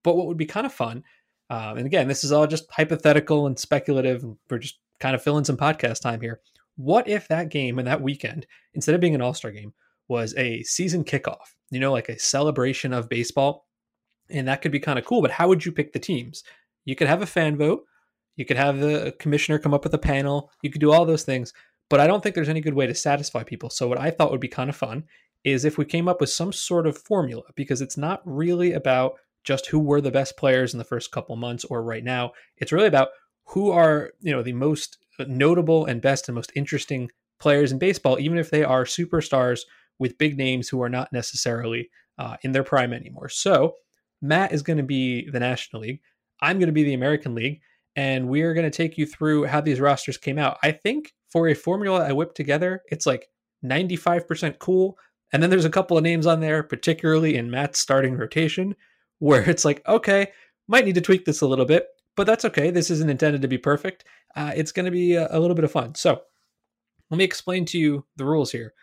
[0.03, 1.05] But what would be kind of fun,
[1.51, 4.23] um, and again, this is all just hypothetical and speculative.
[4.23, 6.41] And we're just kind of filling some podcast time here.
[6.77, 9.75] What if that game and that weekend, instead of being an All Star game,
[10.09, 11.55] was a season kickoff?
[11.71, 13.67] You know, like a celebration of baseball
[14.31, 15.23] and that could be kind of cool.
[15.23, 16.45] But how would you pick the teams?
[16.85, 17.85] You could have a fan vote.
[18.37, 20.51] You could have the commissioner come up with a panel.
[20.63, 21.53] You could do all those things.
[21.91, 23.71] But I don't think there's any good way to satisfy people.
[23.71, 25.05] So what I thought would be kind of fun
[25.45, 29.15] is if we came up with some sort of formula because it's not really about
[29.45, 32.33] just who were the best players in the first couple months or right now.
[32.59, 33.09] It's really about
[33.47, 38.19] who are, you know, the most notable and best and most interesting players in baseball,
[38.19, 39.61] even if they are superstars
[39.99, 43.29] with big names who are not necessarily uh, in their prime anymore.
[43.29, 43.77] So
[44.21, 46.01] Matt is going to be the National League.
[46.41, 47.61] I'm going to be the American League.
[47.97, 50.59] And we are going to take you through how these rosters came out.
[50.63, 53.29] I think for a formula I whipped together, it's like
[53.65, 54.99] 95% cool.
[55.33, 58.75] And then there's a couple of names on there, particularly in Matt's starting rotation,
[59.19, 60.29] where it's like, okay,
[60.69, 62.71] might need to tweak this a little bit, but that's okay.
[62.71, 64.05] This isn't intended to be perfect.
[64.37, 65.95] Uh, it's going to be a, a, little bit of fun.
[65.95, 66.21] So
[67.11, 68.75] let me explain to you the rules here.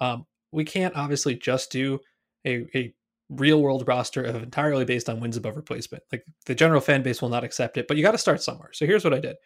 [0.00, 2.00] Um, we can't obviously just do
[2.44, 2.94] a, a
[3.28, 6.02] real world roster of entirely based on wins above replacement.
[6.10, 8.70] Like the general fan base will not accept it, but you got to start somewhere.
[8.72, 9.36] So here's what I did.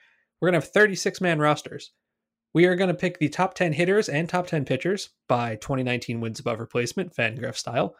[0.40, 1.92] We're going to have 36 man rosters.
[2.52, 6.20] We are going to pick the top 10 hitters and top 10 pitchers by 2019
[6.20, 7.94] wins above replacement, Fangraph style.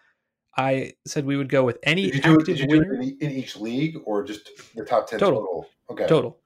[0.57, 3.31] I said we would go with any did you active do it, winner in, in,
[3.31, 5.41] each league or just the top 10 total.
[5.41, 5.67] total?
[5.91, 6.07] Okay.
[6.07, 6.37] Total.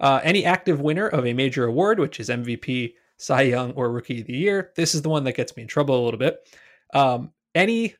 [0.00, 4.20] Uh, any active winner of a major award, which is MVP, Cy Young, or Rookie
[4.20, 4.72] of the Year.
[4.74, 6.48] This is the one that gets me in trouble a little bit.
[6.92, 7.94] Um, any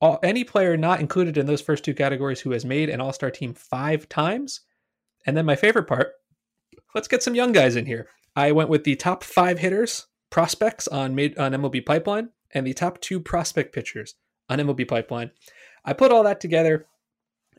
[0.00, 3.12] all, any player not included in those first two categories who has made an All
[3.14, 4.60] Star team five times.
[5.26, 6.12] And then my favorite part
[6.94, 8.08] let's get some young guys in here.
[8.38, 12.72] I went with the top five hitters, prospects on, made, on MLB Pipeline, and the
[12.72, 14.14] top two prospect pitchers
[14.48, 15.32] on MLB Pipeline.
[15.84, 16.86] I put all that together,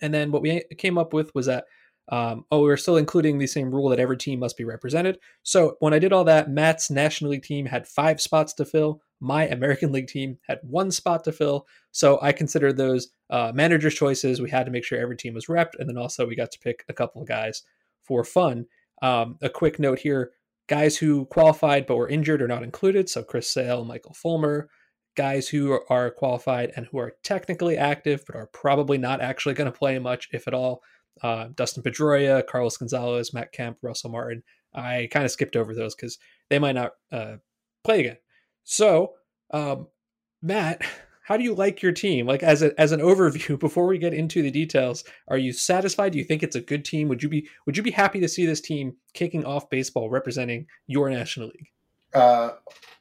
[0.02, 1.65] and then what we came up with was that
[2.08, 5.20] um, oh, we are still including the same rule that every team must be represented.
[5.44, 9.02] So when I did all that, Matt's National League team had five spots to fill.
[9.20, 11.68] My American League team had one spot to fill.
[11.92, 14.42] So I considered those uh, manager's choices.
[14.42, 15.78] We had to make sure every team was repped.
[15.78, 17.63] And then also we got to pick a couple of guys
[18.02, 18.65] for fun.
[19.02, 20.32] Um, a quick note here
[20.69, 23.10] guys who qualified but were injured are not included.
[23.10, 24.69] So Chris Sale, Michael Fulmer,
[25.17, 29.69] guys who are qualified and who are technically active but are probably not actually going
[29.69, 30.82] to play much, if at all.
[31.21, 34.43] Uh, Dustin Pedroia, Carlos Gonzalez, Matt Kemp, Russell Martin.
[34.73, 37.38] I kind of skipped over those because they might not uh,
[37.84, 38.17] play again.
[38.63, 39.13] So,
[39.51, 39.88] um,
[40.41, 40.84] Matt,
[41.30, 42.26] how do you like your team?
[42.26, 46.12] Like as a, as an overview before we get into the details, are you satisfied?
[46.12, 47.08] Do you think it's a good team?
[47.08, 50.65] Would you be would you be happy to see this team kicking off baseball representing
[50.88, 51.68] your national league?
[52.15, 52.54] Uh,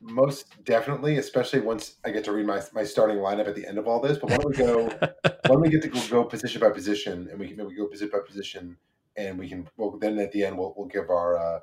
[0.03, 3.79] most definitely, especially once I get to read my, my starting lineup at the end
[3.79, 4.19] of all this.
[4.19, 4.87] But why don't we go?
[5.01, 7.87] why don't we get to go, go, position by position, and we can maybe go
[7.87, 8.77] position by position,
[9.17, 9.67] and we can.
[9.79, 11.61] Well, then at the end, we'll, we'll give our uh,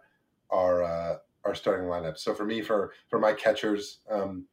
[0.50, 2.18] our uh, our starting lineup.
[2.18, 4.48] So for me, for for my catchers, um,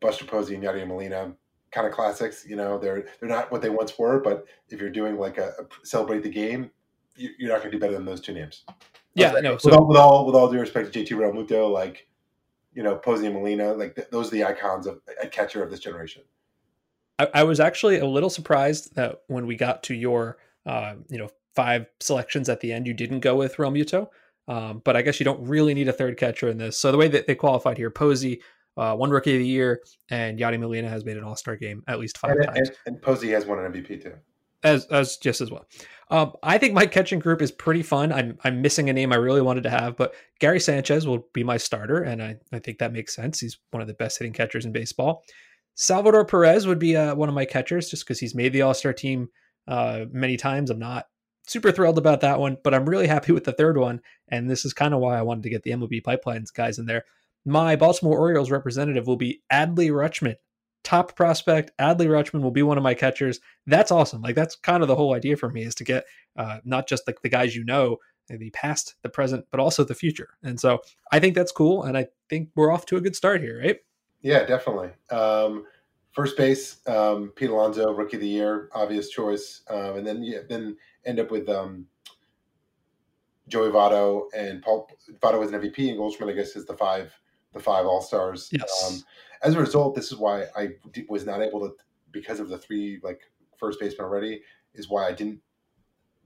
[0.00, 1.32] Buster Posey and Yadier Molina,
[1.70, 2.44] kind of classics.
[2.48, 5.52] You know, they're they're not what they once were, but if you're doing like a,
[5.58, 6.70] a celebrate the game,
[7.16, 8.64] you, are not going to do better than those two names.
[9.14, 9.58] Yeah, no.
[9.58, 12.08] So with all, with all, with all due respect to JT Realmuto, like
[12.72, 15.70] you know Posey and Molina, like th- those are the icons of a catcher of
[15.70, 16.22] this generation.
[17.18, 21.18] I, I, was actually a little surprised that when we got to your uh, you
[21.18, 24.08] know five selections at the end, you didn't go with Realmuto.
[24.48, 26.76] Um, but I guess you don't really need a third catcher in this.
[26.76, 28.40] So the way that they qualified here, Posey,
[28.76, 31.82] uh, one rookie of the year, and Yadi Molina has made an All Star game
[31.88, 32.68] at least five and, times.
[32.86, 34.14] And, and Posey has won an MVP too
[34.62, 35.66] as as just as well.
[36.10, 38.12] Um, I think my catching group is pretty fun.
[38.12, 41.44] I'm I'm missing a name I really wanted to have, but Gary Sanchez will be
[41.44, 43.40] my starter, and I, I think that makes sense.
[43.40, 45.24] He's one of the best hitting catchers in baseball.
[45.74, 48.74] Salvador Perez would be uh, one of my catchers just because he's made the All
[48.74, 49.28] Star team
[49.68, 50.70] uh, many times.
[50.70, 51.06] I'm not
[51.46, 54.64] super thrilled about that one, but I'm really happy with the third one, and this
[54.64, 57.04] is kind of why I wanted to get the MLB pipelines guys in there.
[57.44, 60.36] My Baltimore Orioles representative will be Adley Rutschman
[60.82, 61.72] top prospect.
[61.78, 63.40] Adley Rutschman will be one of my catchers.
[63.66, 64.22] That's awesome.
[64.22, 66.04] Like that's kind of the whole idea for me is to get
[66.36, 67.98] uh, not just like the guys you know,
[68.28, 70.30] the past, the present, but also the future.
[70.42, 70.80] And so
[71.12, 73.78] I think that's cool, and I think we're off to a good start here, right?
[74.22, 74.90] Yeah, definitely.
[75.10, 75.64] Um,
[76.12, 80.38] first base, um, Pete Alonso, rookie of the year, obvious choice, um, and then yeah,
[80.48, 81.86] then end up with um,
[83.48, 84.88] Joey Votto and Paul
[85.20, 87.12] Votto was an MVP, and Goldschmidt, I guess, is the five
[87.52, 88.48] the five All Stars.
[88.52, 88.84] Yes.
[88.86, 89.02] Um,
[89.42, 90.70] as a result, this is why I
[91.08, 91.74] was not able to,
[92.12, 93.20] because of the three like
[93.56, 94.42] first baseman already,
[94.74, 95.40] is why I didn't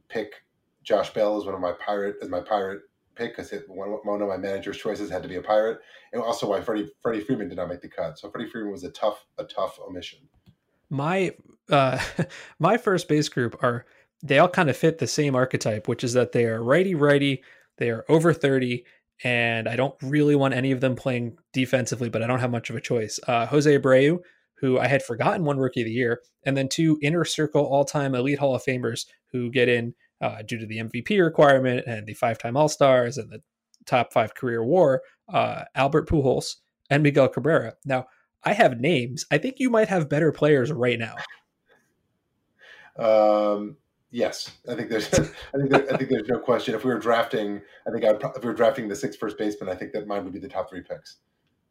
[0.09, 0.35] pick
[0.83, 2.83] Josh Bell as one of my pirate as my pirate
[3.15, 5.81] pick because one, one of my manager's choices had to be a pirate,
[6.13, 8.19] and also why Freddie Freddie Freeman did not make the cut.
[8.19, 10.21] So Freddie Freeman was a tough a tough omission.
[10.91, 11.35] My
[11.71, 11.99] uh,
[12.59, 13.87] my first base group are
[14.23, 17.43] they all kind of fit the same archetype, which is that they are righty righty,
[17.79, 18.85] they are over thirty,
[19.23, 22.71] and I don't really want any of them playing defensively, but I don't have much
[22.71, 23.21] of a choice.
[23.27, 24.19] Uh, Jose Abreu,
[24.59, 27.85] who I had forgotten one rookie of the year, and then two inner circle all
[27.85, 32.07] time elite Hall of Famers who get in uh, due to the MVP requirement and
[32.07, 33.41] the five time All Stars and the
[33.87, 36.57] top five career war, uh, Albert Pujols
[36.91, 37.75] and Miguel Cabrera.
[37.85, 38.07] Now,
[38.43, 39.25] I have names.
[39.31, 41.17] I think you might have better players right now.
[42.97, 43.77] Um,
[44.15, 45.13] Yes, I think there's.
[45.13, 46.73] I think there, I think there's no question.
[46.73, 49.69] If we were drafting, I think I'd, if we were drafting the six first baseman,
[49.69, 51.17] I think that mine would be the top three picks.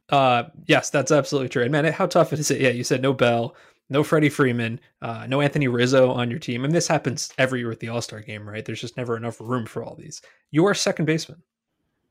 [0.10, 1.64] Uh, yes, that's absolutely true.
[1.64, 2.60] And man, how tough is it?
[2.60, 3.56] Yeah, you said no Bell,
[3.90, 7.70] no Freddie Freeman, uh, no Anthony Rizzo on your team, and this happens every year
[7.70, 8.66] with the All Star game, right?
[8.66, 10.22] There's just never enough room for all these.
[10.52, 11.42] Your second baseman.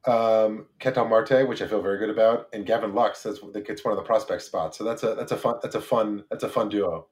[0.07, 3.23] Um, Ketel Marte, which I feel very good about, and Gavin Lux.
[3.23, 4.79] That's that gets one of the prospect spots.
[4.79, 7.09] So that's a that's a fun that's a fun that's a fun duo.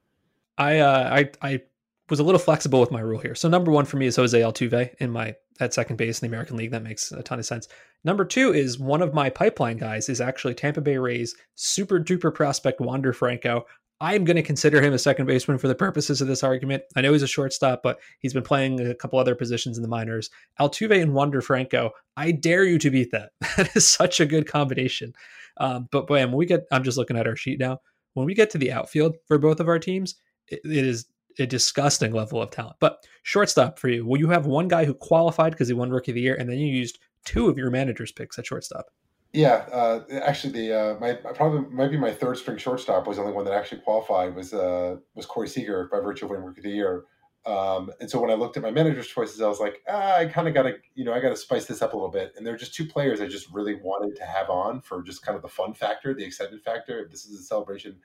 [0.56, 1.62] I uh, I I
[2.10, 3.34] was a little flexible with my rule here.
[3.34, 6.34] So number one for me is Jose Altuve in my at second base in the
[6.34, 6.72] American League.
[6.72, 7.68] That makes a ton of sense.
[8.04, 12.34] Number two is one of my pipeline guys is actually Tampa Bay Rays super duper
[12.34, 13.64] prospect Wander Franco.
[14.02, 16.84] I'm going to consider him a second baseman for the purposes of this argument.
[16.96, 19.88] I know he's a shortstop, but he's been playing a couple other positions in the
[19.88, 20.30] minors.
[20.58, 23.32] Altuve and Wander Franco, I dare you to beat that.
[23.56, 25.12] That is such a good combination.
[25.58, 27.80] Um, but boy, when we get, I'm just looking at our sheet now.
[28.14, 30.14] When we get to the outfield for both of our teams,
[30.48, 31.06] it, it is
[31.38, 32.76] a disgusting level of talent.
[32.80, 36.12] But shortstop for you, well, you have one guy who qualified because he won Rookie
[36.12, 38.86] of the Year, and then you used two of your manager's picks at shortstop.
[39.32, 43.22] Yeah, uh, actually, the uh, my probably might be my third string shortstop was the
[43.22, 46.60] only one that actually qualified was uh, was Corey Seager by virtue of winning Rookie
[46.60, 47.04] of the Year.
[47.46, 50.26] Um, and so when I looked at my manager's choices, I was like, ah, I
[50.26, 52.34] kind of got to, you know, I got to spice this up a little bit.
[52.36, 55.24] And there are just two players I just really wanted to have on for just
[55.24, 56.98] kind of the fun factor, the excitement factor.
[56.98, 57.96] If this is a celebration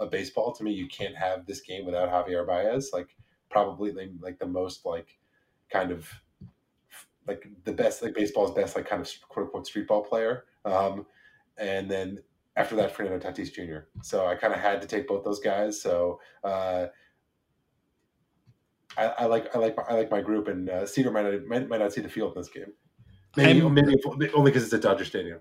[0.00, 0.52] of baseball.
[0.52, 2.90] To me, you can't have this game without Javier Baez.
[2.92, 3.14] Like
[3.50, 5.18] probably like the most like
[5.70, 6.08] kind of
[7.26, 10.44] like the best like baseball's best like kind of quote unquote street ball player.
[10.64, 11.06] Um,
[11.58, 12.18] and then
[12.56, 13.86] after that, Fernando Tatis Jr.
[14.02, 15.80] So I kind of had to take both those guys.
[15.80, 16.86] So uh,
[18.96, 21.46] I, I, like I like my, I like my group, and uh, Seager might not,
[21.46, 22.72] might, might not see the field in this game.
[23.36, 23.96] Maybe, maybe
[24.34, 25.40] only because it's at Dodger Stadium.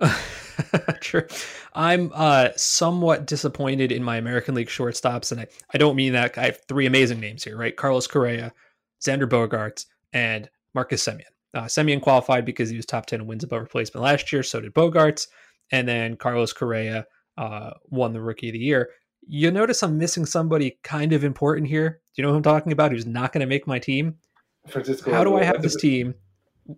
[1.00, 1.26] True.
[1.74, 6.36] I'm uh, somewhat disappointed in my American League shortstops, and I, I don't mean that.
[6.36, 7.76] I have three amazing names here, right?
[7.76, 8.52] Carlos Correa,
[9.00, 11.24] Xander Bogaerts, and Marcus Semien.
[11.54, 14.42] Uh, Semien qualified because he was top 10 wins above replacement last year.
[14.42, 15.26] So did Bogaerts.
[15.72, 17.06] And then Carlos Correa
[17.38, 18.90] uh, won the Rookie of the Year.
[19.26, 22.00] you notice I'm missing somebody kind of important here.
[22.14, 22.92] Do you know who I'm talking about?
[22.92, 24.16] Who's not going to make my team?
[24.68, 25.12] Francisco.
[25.12, 26.14] How do I have this team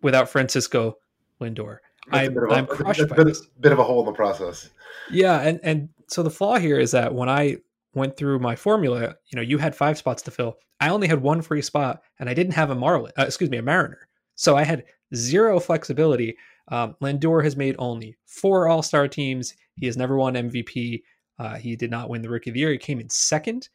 [0.02, 0.98] without Francisco
[1.40, 1.78] Lindor?
[2.10, 3.46] A bit of a- I'm a crushed bit- by bit, this.
[3.60, 4.70] bit of a hole in the process.
[5.10, 7.58] Yeah, and and so the flaw here is that when I
[7.94, 10.56] went through my formula, you know, you had five spots to fill.
[10.80, 13.12] I only had one free spot, and I didn't have a Marlin.
[13.18, 14.08] Uh, excuse me, a Mariner.
[14.34, 14.84] So I had
[15.14, 16.36] zero flexibility.
[16.68, 19.54] Um, Lindor has made only four All Star teams.
[19.76, 21.02] He has never won MVP.
[21.38, 22.70] Uh, he did not win the Rookie of the Year.
[22.72, 23.68] He came in second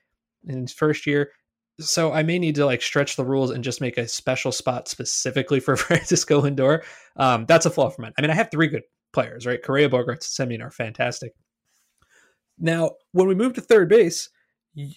[0.47, 1.31] in his first year.
[1.79, 4.87] So I may need to like stretch the rules and just make a special spot
[4.87, 6.83] specifically for Francisco Lindor.
[7.15, 8.13] Um, that's a flaw for mine.
[8.17, 9.61] I mean, I have three good players, right?
[9.61, 11.33] Correa, Bogaerts, and are fantastic.
[12.59, 14.29] Now, when we move to third base,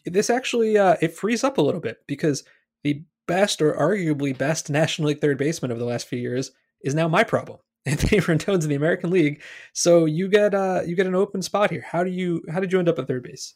[0.06, 2.44] this actually uh, it frees up a little bit because
[2.82, 6.50] the best or arguably best National League third baseman of the last few years
[6.82, 7.58] is now my problem.
[7.86, 11.70] Anthony Rendon's in the American League, so you get uh, you get an open spot
[11.70, 11.80] here.
[11.80, 13.54] How do you how did you end up at third base?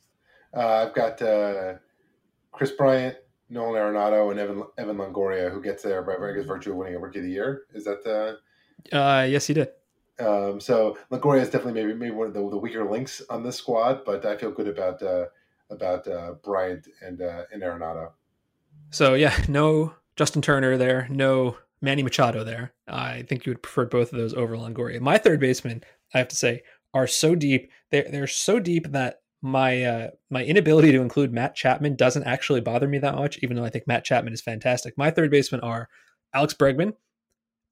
[0.56, 1.74] Uh, I've got uh,
[2.54, 3.16] Kris Bryant,
[3.50, 6.98] Nolan Arenado, and Evan Evan Longoria, who gets there by guess virtue of winning a
[6.98, 7.64] Rookie of the Year.
[7.74, 9.68] Is that uh, Uh, yes, he did.
[10.20, 13.56] Um, so Longoria is definitely maybe maybe one of the, the weaker links on this
[13.56, 15.26] squad, but I feel good about uh,
[15.70, 18.12] about uh, Bryant and uh, and Arenado.
[18.90, 22.72] So yeah, no Justin Turner there, no Manny Machado there.
[22.86, 25.00] I think you would prefer both of those over Longoria.
[25.00, 25.82] My third baseman,
[26.14, 26.62] I have to say,
[26.92, 27.70] are so deep.
[27.90, 32.62] They're they're so deep that my uh, my inability to include Matt Chapman doesn't actually
[32.62, 34.96] bother me that much, even though I think Matt Chapman is fantastic.
[34.96, 35.90] My third baseman are
[36.32, 36.94] Alex Bregman,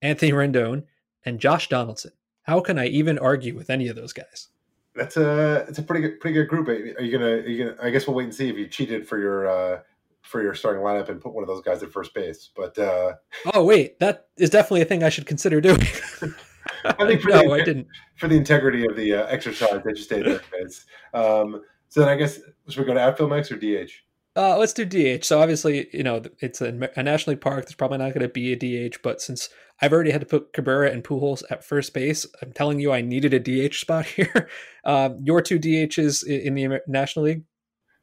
[0.02, 0.84] Anthony Rendon,
[1.24, 2.12] and Josh Donaldson.
[2.42, 4.48] How can I even argue with any of those guys?
[4.94, 6.68] That's a it's a pretty good pretty good group.
[6.68, 7.76] Are you gonna are you gonna?
[7.82, 9.80] I guess we'll wait and see if you cheated for your uh,
[10.20, 12.50] for your starting lineup and put one of those guys at first base.
[12.54, 13.14] But uh,
[13.54, 15.86] Oh wait, that is definitely a thing I should consider doing.
[16.98, 17.86] I think for no, the- I didn't.
[18.16, 20.42] for the integrity of the uh, exercise, they just stayed third.
[21.14, 23.90] Um, so then I guess should we go to outfield or DH?
[24.34, 25.24] Uh, let's do DH.
[25.24, 27.66] So obviously, you know, it's a, a National League park.
[27.66, 28.56] There's probably not going to be a
[28.88, 29.50] DH, but since
[29.82, 33.02] I've already had to put Cabrera and Pujols at first base, I'm telling you, I
[33.02, 34.48] needed a DH spot here.
[34.84, 37.42] Um, your two DHs in the National League.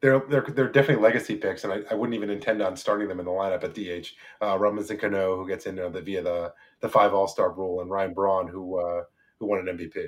[0.01, 3.19] They're they're they're definitely legacy picks, and I, I wouldn't even intend on starting them
[3.19, 4.07] in the lineup at DH.
[4.41, 7.81] Uh, Robinson Cano, who gets in uh, the via the the five All Star rule,
[7.81, 9.03] and Ryan Braun, who uh,
[9.39, 10.07] who won an MVP.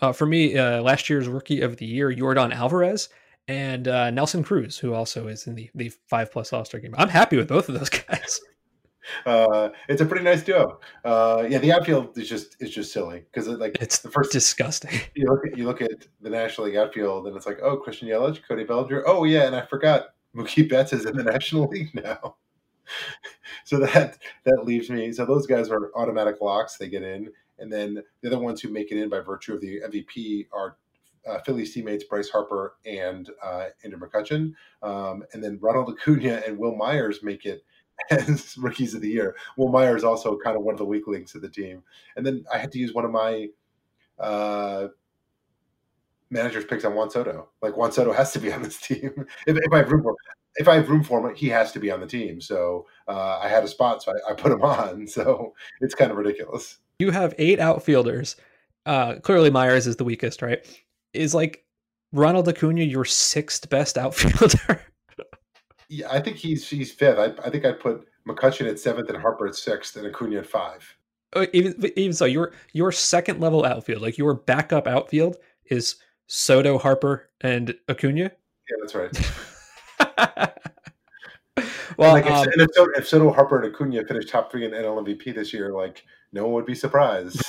[0.00, 3.08] Uh, for me, uh, last year's Rookie of the Year, Yordan Alvarez,
[3.48, 6.94] and uh, Nelson Cruz, who also is in the the five plus All Star game.
[6.98, 8.40] I'm happy with both of those guys.
[9.26, 10.80] Uh, it's a pretty nice duo.
[11.04, 15.00] Uh, yeah, the outfield is just is just silly because like It's the first disgusting.
[15.14, 18.08] you look at you look at the National League outfield, and it's like, oh, Christian
[18.08, 19.04] Yelich, Cody Bellinger.
[19.06, 22.36] Oh yeah, and I forgot Mookie Betts is in the National League now.
[23.64, 25.12] so that that leaves me.
[25.12, 28.68] So those guys are automatic locks; they get in, and then the other ones who
[28.68, 30.76] make it in by virtue of the MVP are.
[31.26, 36.58] Uh, Phillies teammates Bryce Harper and uh, Andrew McCutchen, um, and then Ronald Acuna and
[36.58, 37.64] Wil Myers make it
[38.10, 39.36] as rookies of the year.
[39.56, 41.82] Wil Myers also kind of one of the weak links of the team,
[42.16, 43.48] and then I had to use one of my
[44.18, 44.88] uh,
[46.30, 47.48] managers picks on Juan Soto.
[47.62, 49.12] Like Juan Soto has to be on this team.
[49.46, 50.14] if, if I have room for,
[50.56, 52.40] if I have room for him, he has to be on the team.
[52.40, 55.06] So uh, I had a spot, so I, I put him on.
[55.06, 56.78] So it's kind of ridiculous.
[56.98, 58.36] you have eight outfielders.
[58.86, 60.64] Uh, clearly, Myers is the weakest, right?
[61.14, 61.64] Is like
[62.12, 64.82] Ronald Acuna your sixth best outfielder?
[65.88, 67.18] Yeah, I think he's he's fifth.
[67.18, 70.46] I, I think I'd put McCutchen at seventh and Harper at sixth and Acuna at
[70.46, 70.96] five.
[71.34, 76.78] Uh, even even so, your your second level outfield, like your backup outfield, is Soto,
[76.78, 78.30] Harper, and Acuna.
[78.70, 79.10] Yeah, that's right.
[81.98, 84.64] well, like if, um, and if, Soto, if Soto, Harper, and Acuna finished top three
[84.64, 87.42] in NL MVP this year, like no one would be surprised.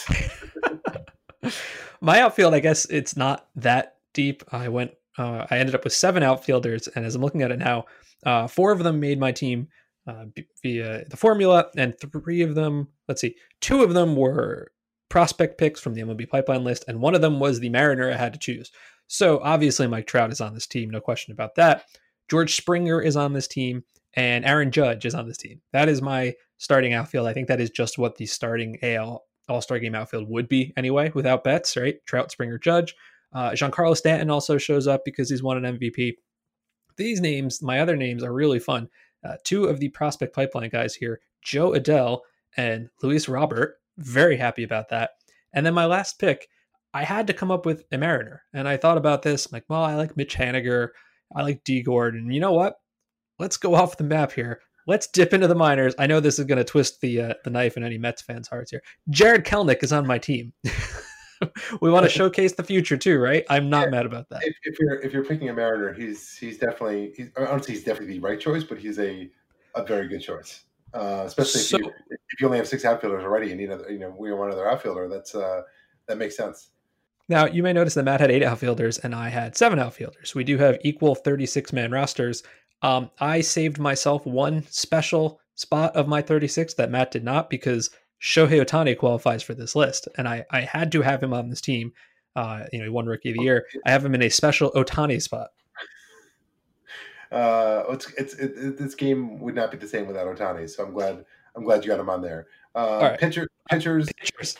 [2.02, 4.43] my outfield, I guess it's not that deep.
[4.52, 7.60] I went, uh, I ended up with seven outfielders, and as I'm looking at it
[7.60, 7.86] now,
[8.25, 9.67] uh, four of them made my team
[10.07, 10.25] uh,
[10.61, 14.71] via the formula, and three of them, let's see, two of them were
[15.09, 18.15] prospect picks from the MLB pipeline list, and one of them was the Mariner I
[18.15, 18.71] had to choose.
[19.07, 21.85] So obviously, Mike Trout is on this team, no question about that.
[22.29, 23.83] George Springer is on this team,
[24.15, 25.61] and Aaron Judge is on this team.
[25.73, 27.27] That is my starting outfield.
[27.27, 30.73] I think that is just what the starting AL All Star Game outfield would be
[30.75, 31.95] anyway, without Betts, right?
[32.08, 32.95] Trout, Springer, Judge.
[33.33, 36.13] Uh, Giancarlo Stanton also shows up because he's won an MVP.
[36.98, 38.89] These names, my other names, are really fun.
[39.23, 42.21] Uh, two of the prospect pipeline guys here, Jo Adell
[42.58, 43.75] and Luis Robert.
[43.98, 45.12] Very happy about that.
[45.54, 46.48] And then my last pick,
[46.93, 49.52] I had to come up with a Mariner, and I thought about this.
[49.52, 50.89] Like, well, I like Mitch Haniger,
[51.35, 52.31] I like Dee Gordon.
[52.31, 52.75] You know what?
[53.39, 54.62] Let's go off the map here.
[54.87, 55.96] Let's dip into the minors.
[55.98, 58.48] I know this is going to twist the uh, the knife in any Mets fans'
[58.48, 58.83] hearts here.
[59.10, 60.54] Jarred Kelenic is on my team.
[61.81, 63.43] we want to showcase the future too, right?
[63.50, 63.89] I'm not yeah.
[63.91, 64.43] mad about that.
[64.43, 67.73] If, if, you're if you're picking a Mariner, he's he's definitely he's, I don't say
[67.73, 69.29] he's definitely the right choice, but he's a
[69.75, 70.62] a very good choice.
[70.93, 73.83] Uh, especially so, if, you, if you only have six outfielders already and you know
[73.89, 75.62] you know we want another outfielder, that's uh,
[76.08, 76.69] that makes sense.
[77.27, 80.35] Now you may notice that Matt had eight outfielders and I had seven outfielders.
[80.35, 82.43] We do have equal 36 man rosters.
[82.81, 87.89] Um, I saved myself one special spot of my 36 that Matt did not because
[88.21, 91.61] Shohei Ohtani qualifies for this list, and I I had to have him on this
[91.61, 91.93] team.
[92.35, 93.65] Uh, you know, he won Rookie of the Year.
[93.85, 95.51] I have him in a special Ohtani spot.
[97.31, 100.93] Uh, it's, it's it, this game would not be the same without Ohtani, so I'm
[100.93, 102.47] glad I'm glad you got him on there.
[102.73, 103.19] Uh, right.
[103.19, 104.57] pitcher, pitchers, pitchers.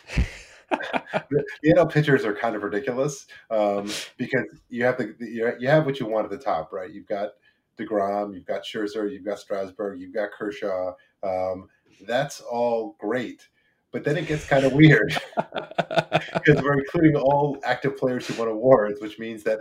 [0.70, 5.86] the, the NL pitchers are kind of ridiculous um, because you have the you have
[5.86, 6.90] what you want at the top, right?
[6.90, 7.30] You've got
[7.78, 10.94] Degrom, you've got Scherzer, you've got Strasburg, you've got Kershaw.
[11.22, 11.68] Um,
[12.06, 13.48] that's all great,
[13.92, 18.48] but then it gets kind of weird because we're including all active players who won
[18.48, 19.60] awards, which means that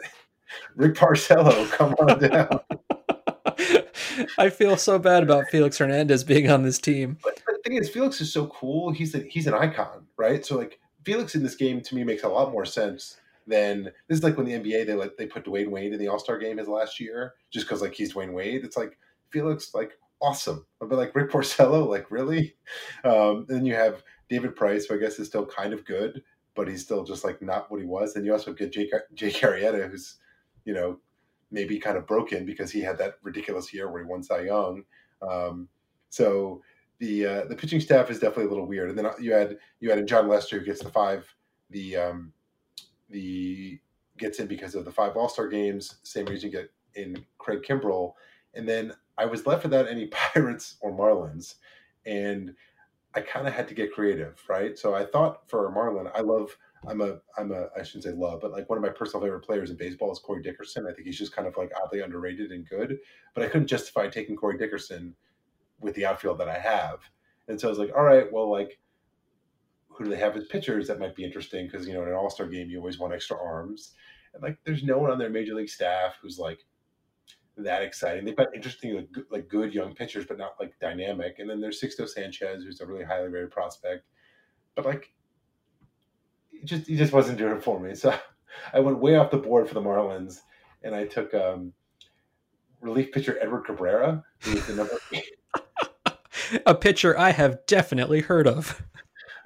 [0.75, 2.59] Rick Porcello, come on down.
[4.37, 7.17] I feel so bad about Felix Hernandez being on this team.
[7.23, 8.91] But the thing is, Felix is so cool.
[8.91, 10.45] He's a, he's an icon, right?
[10.45, 13.17] So like Felix in this game to me makes a lot more sense
[13.47, 16.07] than this is like when the NBA they let they put Dwayne Wade in the
[16.07, 18.63] All Star game his last year just because like he's Dwayne Wade.
[18.63, 18.97] It's like
[19.29, 19.91] Felix like
[20.21, 22.55] awesome, but like Rick Porcello, like really.
[23.03, 26.23] Um, and then you have David Price, who I guess is still kind of good,
[26.55, 28.15] but he's still just like not what he was.
[28.15, 30.15] And you also get Jake Jake Arrieta, who's
[30.65, 30.99] you know
[31.51, 34.83] maybe kind of broken because he had that ridiculous year where he won Cy Young.
[35.21, 35.67] Um,
[36.09, 36.61] so
[36.99, 38.89] the uh, the pitching staff is definitely a little weird.
[38.89, 41.25] And then you had you had Jon Lester who gets the five
[41.69, 42.33] the um,
[43.09, 43.79] the
[44.17, 45.97] gets in because of the five All Star games.
[46.03, 48.13] Same reason you get in Craig Kimbrel.
[48.53, 51.55] And then I was left without any Pirates or Marlins,
[52.05, 52.53] and
[53.13, 54.77] I kind of had to get creative, right?
[54.77, 56.55] So I thought for Marlin, I love.
[56.87, 59.43] I'm a I'm a I shouldn't say love, but like one of my personal favorite
[59.43, 60.85] players in baseball is Corey Dickerson.
[60.87, 62.99] I think he's just kind of like oddly underrated and good.
[63.33, 65.15] But I couldn't justify taking Corey Dickerson
[65.79, 66.99] with the outfield that I have.
[67.47, 68.79] And so I was like, all right, well, like,
[69.87, 71.65] who do they have as pitchers that might be interesting?
[71.67, 73.93] Because, you know, in an all star game, you always want extra arms.
[74.33, 76.59] And like, there's no one on their major league staff who's like
[77.57, 78.25] that exciting.
[78.25, 81.39] They've got interesting, like, good, like good young pitchers, but not like dynamic.
[81.39, 84.05] And then there's Sixto Sanchez, who's a really highly rated prospect.
[84.75, 85.13] But like,
[86.51, 87.95] he just, he just wasn't doing it for me.
[87.95, 88.13] So
[88.73, 90.41] I went way off the board for the Marlins
[90.83, 91.73] and I took um,
[92.81, 94.97] relief pitcher Edward Cabrera, who's the number
[96.65, 98.81] a pitcher I have definitely heard of.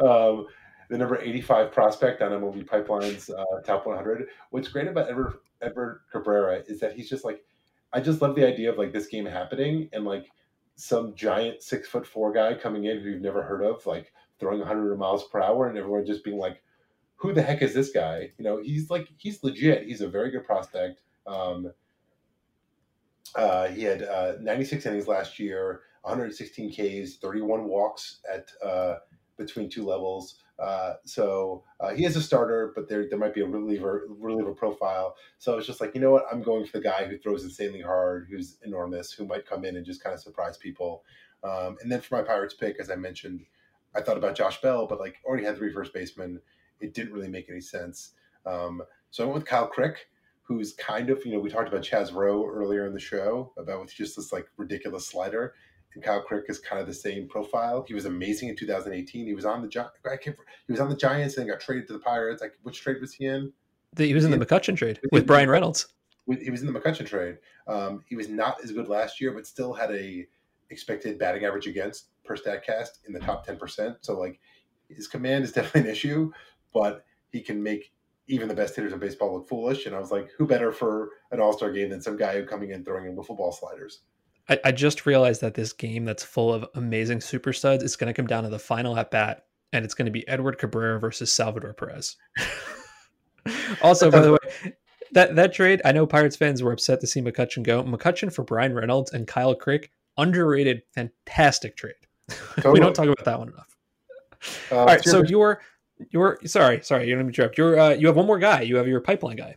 [0.01, 0.47] Um,
[0.89, 4.27] the number 85 prospect on MLB Pipeline's uh, top 100.
[4.49, 7.43] What's great about Edward, Edward Cabrera is that he's just like,
[7.91, 10.27] I just love the idea of like this game happening and like
[10.75, 14.59] some giant six foot four guy coming in who you've never heard of, like throwing
[14.59, 16.61] 100 miles per hour, and everyone just being like,
[17.17, 19.87] "Who the heck is this guy?" You know, he's like he's legit.
[19.87, 21.01] He's a very good prospect.
[21.27, 21.73] Um,
[23.35, 28.95] uh, he had uh, 96 innings last year, 116 Ks, 31 walks at uh,
[29.37, 30.41] between two levels.
[30.61, 34.53] Uh, so uh, he is a starter, but there there might be a reliever reliever
[34.53, 35.15] profile.
[35.37, 37.81] So it's just like you know what, I'm going for the guy who throws insanely
[37.81, 41.03] hard, who's enormous, who might come in and just kind of surprise people.
[41.43, 43.45] Um, and then for my Pirates pick, as I mentioned,
[43.95, 46.41] I thought about Josh Bell, but like already had three first basemen.
[46.81, 48.13] It didn't really make any sense.
[48.45, 48.81] Um,
[49.11, 50.07] so I went with Kyle Crick
[50.49, 53.81] who's kind of, you know, we talked about Chaz Roe earlier in the show about
[53.81, 55.53] with just this like ridiculous slider.
[55.95, 57.83] And Kyle Crick is kind of the same profile.
[57.87, 59.25] He was amazing in 2018.
[59.25, 59.81] He was on the Gi-
[60.23, 62.41] he was on the Giants and got traded to the Pirates.
[62.41, 63.51] Like which trade was he in?
[63.93, 65.87] The, he was in the McCutchen trade with, Bryan Reynolds.
[66.27, 67.37] He was in the McCutchen trade.
[67.67, 70.27] Um, he was not as good last year, but still had a
[70.69, 73.97] expected batting average against per Statcast in the top 10%.
[74.01, 74.39] So like
[74.89, 76.31] his command is definitely an issue,
[76.73, 77.91] but he can make
[78.27, 79.87] even the best hitters in baseball look foolish.
[79.87, 82.45] And I was like, who better for an All Star game than some guy who
[82.45, 84.01] coming in throwing in with football sliders?
[84.49, 88.07] I, I just realized that this game that's full of amazing super studs is going
[88.07, 90.99] to come down to the final at bat, and it's going to be Edward Cabrera
[90.99, 92.15] versus Salvador Perez.
[93.81, 94.73] also, by the way,
[95.11, 97.83] that that trade, I know Pirates fans were upset to see McCutchen go.
[97.83, 101.93] McCutchen for Bryan Reynolds and Kyle Crick, underrated, fantastic trade.
[102.29, 102.73] Totally.
[102.73, 103.75] we don't talk about that one enough.
[104.71, 105.61] Uh, All right, so your
[106.11, 107.57] you're sorry, sorry, you don't interrupt.
[107.57, 108.61] You're uh, you have one more guy.
[108.61, 109.55] You have your pipeline guy.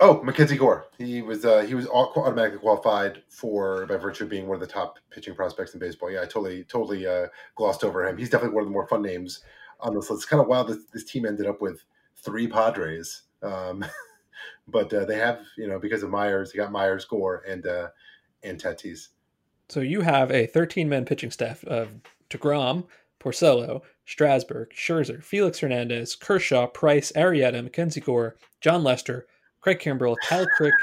[0.00, 0.86] Oh, Mackenzie Gore.
[0.98, 4.72] He was uh, he was automatically qualified for by virtue of being one of the
[4.72, 6.10] top pitching prospects in baseball.
[6.10, 8.16] Yeah, I totally totally uh, glossed over him.
[8.16, 9.40] He's definitely one of the more fun names
[9.80, 10.22] on this list.
[10.22, 11.84] It's kind of wild that this team ended up with
[12.16, 13.84] three Padres, um,
[14.68, 17.88] but uh, they have you know because of Myers, they got Myers, Gore, and uh,
[18.42, 19.08] and Tatis.
[19.68, 21.88] So you have a 13 man pitching staff of
[22.30, 22.86] Degrom,
[23.20, 29.26] Porcello, Strasburg, Scherzer, Felix Hernandez, Kershaw, Price, Arrieta, Mackenzie Gore, Jon Lester,
[29.64, 30.74] Craig Kimbrel, Kyle Crick,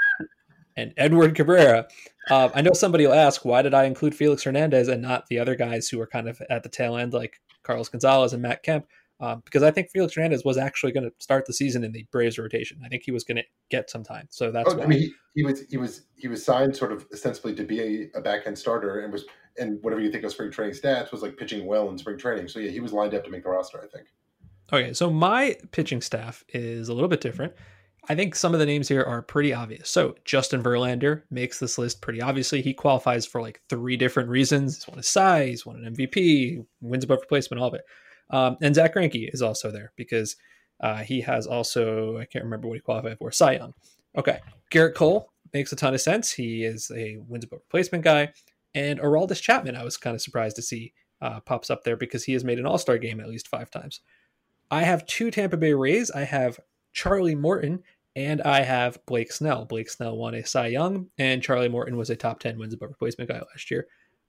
[0.76, 1.88] and Edward Cabrera.
[2.32, 5.38] Uh, I know somebody will ask, why did I include Felix Hernandez and not the
[5.38, 8.64] other guys who are kind of at the tail end, like Carlos Gonzalez and Matt
[8.64, 8.88] Kemp?
[9.20, 12.08] Um, because I think Felix Hernandez was actually going to start the season in the
[12.12, 12.82] Braves rotation.
[12.84, 14.74] I think he was going to get some time, so that's.
[14.74, 14.86] Oh, why.
[14.86, 18.10] I mean, he, he, was he was he was signed sort of ostensibly to be
[18.16, 19.26] a, a back end starter, and was
[19.60, 22.48] and whatever you think of spring training stats was like pitching well in spring training.
[22.48, 23.80] So yeah, he was lined up to make the roster.
[23.84, 24.08] I think.
[24.74, 27.54] Okay, so my pitching staff is a little bit different.
[28.10, 29.90] I think some of the names here are pretty obvious.
[29.90, 32.62] So Justin Verlander makes this list pretty obviously.
[32.62, 34.78] He qualifies for like three different reasons.
[34.78, 37.84] He's won a he's won an MVP, wins above replacement, all of it.
[38.32, 40.36] Um, and Zack Greinke is also there because
[40.80, 43.74] uh, he has also I can't remember what he qualified for Cy Young.
[44.18, 44.40] Okay,
[44.72, 46.32] Gerrit Cole makes a ton of sense.
[46.32, 48.34] He is a wins above replacement guy,
[48.74, 52.24] and Aroldis Chapman I was kind of surprised to see uh, pops up there because
[52.24, 54.02] he has made an All Star game at least five times.
[54.72, 56.10] I have two Tampa Bay Rays.
[56.10, 56.60] I have
[56.94, 57.84] Charlie Morton
[58.16, 59.66] and I have Blake Snell.
[59.66, 62.90] Blake Snell won a Cy Young, and Charlie Morton was a top 10 wins above
[62.90, 63.88] replacement guy last year.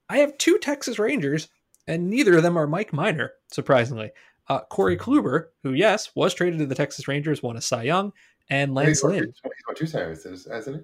[0.09, 1.49] I have two Texas Rangers
[1.87, 4.11] and neither of them are Mike Minor, surprisingly.
[4.49, 8.13] Uh, Corey Kluber, who, yes, was traded to the Texas Rangers, won a Cy Young,
[8.51, 9.25] and Lance Lynn.
[9.25, 10.83] He's got two Cy hasn't he?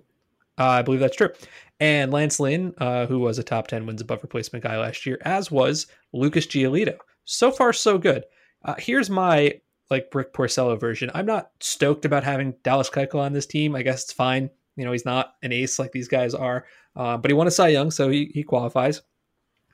[0.58, 1.30] Uh, I believe that's true.
[1.78, 5.18] And Lance Lynn, uh, who was a top 10 wins above replacement guy last year,
[5.24, 6.96] as was Lucas Giolito.
[7.24, 8.24] So far, so good.
[8.64, 9.60] Uh, here's my
[9.90, 11.10] like Rick Porcello version.
[11.14, 13.74] I'm not stoked about having Dallas Keuchel on this team.
[13.74, 14.50] I guess it's fine.
[14.76, 17.50] You know, he's not an ace like these guys are, uh, but he won a
[17.50, 19.02] Cy Young, so he, he qualifies.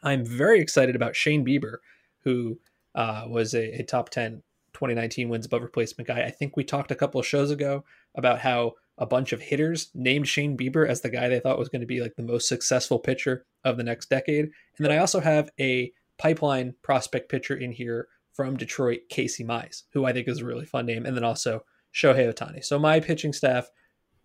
[0.03, 1.77] I'm very excited about Shane Bieber,
[2.21, 2.59] who
[2.95, 4.43] uh, was a, a, top 10
[4.73, 6.23] 2019 wins above replacement guy.
[6.23, 7.85] I think we talked a couple of shows ago
[8.15, 11.69] about how a bunch of hitters named Shane Bieber as the guy they thought was
[11.69, 14.45] going to be like the most successful pitcher of the next decade.
[14.45, 19.85] And then I also have a pipeline prospect pitcher in here from Detroit, Casey Mize,
[19.93, 21.07] who I think is a really fun name.
[21.07, 21.65] And then also
[21.95, 22.65] Shohei Ohtani.
[22.65, 23.69] So my pitching staff,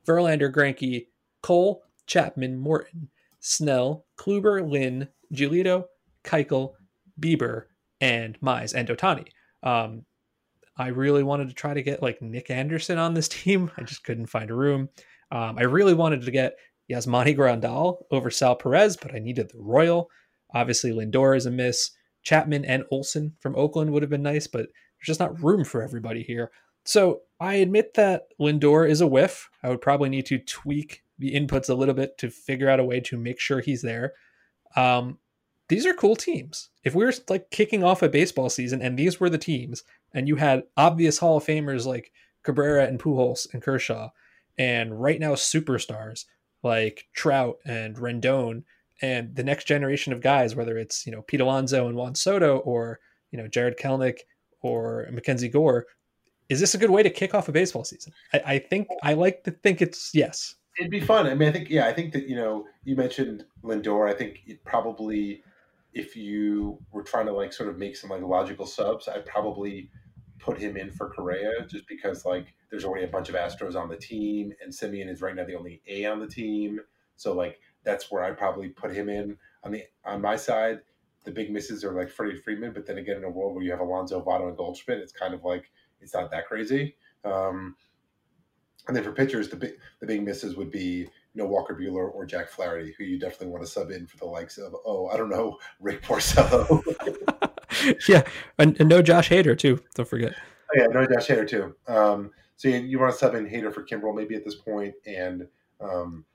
[0.07, 1.07] Verlander, Greinke,
[1.41, 5.86] Cole, Chapman, Morton, Snell, Kluber, Lynn, Giolito,
[6.24, 6.74] Keuchel,
[7.20, 7.66] Bieber,
[8.01, 9.28] and Mize and Ohtani.
[9.64, 10.05] Um,
[10.78, 13.72] I really wanted to try to get like Nick Anderson on this team.
[13.78, 14.89] I just couldn't find a room.
[15.32, 16.55] Um, I really wanted to get
[16.91, 20.10] Yasmani Grandal over Sal Perez, but I needed the Royal.
[20.55, 21.91] Obviously, Lindor is a miss.
[22.30, 25.82] Chapman and Olson from Oakland would have been nice, but there's just not room for
[25.82, 26.51] everybody here.
[26.86, 29.49] So I admit that Lindor is a whiff.
[29.63, 32.84] I would probably need to tweak the inputs a little bit to figure out a
[32.84, 34.13] way to make sure he's there.
[34.75, 35.17] Um,
[35.69, 36.69] these are cool teams.
[36.84, 40.27] If we were like kicking off a baseball season and these were the teams, and
[40.27, 42.11] you had obvious Hall of Famers like
[42.43, 44.09] Cabrera and Pujols and Kershaw,
[44.55, 46.25] and right now superstars
[46.61, 48.65] like Trout and Rendon,
[49.01, 52.57] and the next generation of guys, whether it's you know Pete Alonso and Juan Soto,
[52.59, 52.99] or
[53.31, 54.19] you know Jarred Kelenic
[54.61, 55.85] or Mackenzie Gore,
[56.49, 58.13] is this a good way to kick off a baseball season?
[58.33, 60.55] I, I think I like to think it's yes.
[60.79, 61.27] It'd be fun.
[61.27, 64.09] I mean, I think yeah, I think that you know you mentioned Lindor.
[64.09, 65.43] I think it probably
[65.93, 69.89] if you were trying to like sort of make some like logical subs, I'd probably
[70.39, 73.89] put him in for Correa just because like there's already a bunch of Astros on
[73.89, 76.79] the team and Semien is right now the only A on the team.
[77.17, 80.80] So like that's where I'd probably put him in on the on my side.
[81.25, 83.71] The big misses are like Freddie Freeman, but then again, in a world where you
[83.71, 85.71] have Alonso, Votto, and Goldschmidt, it's kind of like
[86.01, 86.95] it's not that crazy.
[87.25, 87.75] Um,
[88.88, 92.13] and then for pitchers, the big the big misses would be you know Walker Buehler
[92.13, 95.07] or Jack Flaherty, who you definitely want to sub in for the likes of oh
[95.07, 96.82] I don't know Rick Porcello.
[98.07, 98.23] yeah,
[98.57, 99.80] and, and, no Josh Hader too.
[99.95, 100.34] Don't forget.
[100.36, 101.75] Oh, yeah, no Josh Hader too.
[101.88, 104.95] Um, so you, you, want to sub in Hader for Kimbrel maybe at this point,
[105.05, 105.47] and
[105.80, 106.25] um,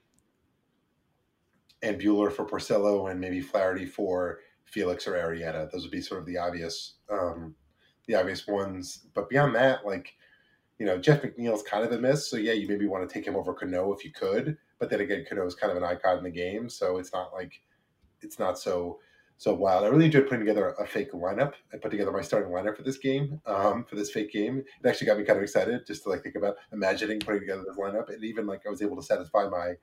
[1.84, 5.70] and Buehler for Porcello, and maybe Flaherty for Felix or Arrieta.
[5.70, 7.54] Those would be sort of the obvious um,
[8.06, 9.06] the obvious ones.
[9.14, 10.14] But beyond that, like
[10.78, 12.28] you know, Jeff McNeil's kind of a miss.
[12.28, 14.56] So yeah, you maybe want to take him over Cano if you could.
[14.78, 17.32] But then again, Cano is kind of an icon in the game, so it's not
[17.32, 17.60] like
[18.22, 18.98] it's not so
[19.36, 19.84] so wild.
[19.84, 21.52] I really enjoyed putting together a fake lineup.
[21.72, 24.58] I put together my starting lineup for this game, um, for this fake game.
[24.58, 27.64] It actually got me kind of excited just to like think about imagining putting together
[27.66, 29.74] this lineup, and even like I was able to satisfy my.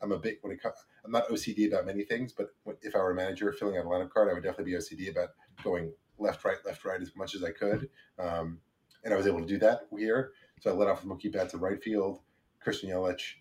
[0.00, 0.76] I'm a bit when it comes.
[1.04, 2.48] I'm not OCD about many things, but
[2.82, 5.10] if I were a manager filling out a lineup card, I would definitely be OCD
[5.10, 5.30] about
[5.62, 7.88] going left, right, left, right as much as I could.
[8.18, 8.58] Um,
[9.04, 10.32] and I was able to do that here.
[10.60, 12.20] So I led off with Mookie Betts in right field,
[12.60, 13.34] Christian Yelich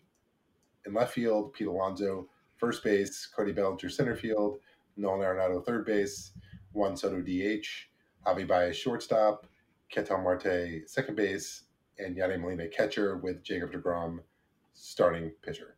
[0.85, 4.59] in left field, Pete Alonso first base, Cody Bellinger center field,
[4.95, 6.31] Nolan Arenado third base,
[6.73, 7.67] Juan Soto DH,
[8.25, 9.45] Javi Baez shortstop,
[9.89, 11.63] Ketel Marte second base,
[11.99, 14.19] and Yadi Molina catcher with Jacob DeGrom
[14.73, 15.76] starting pitcher.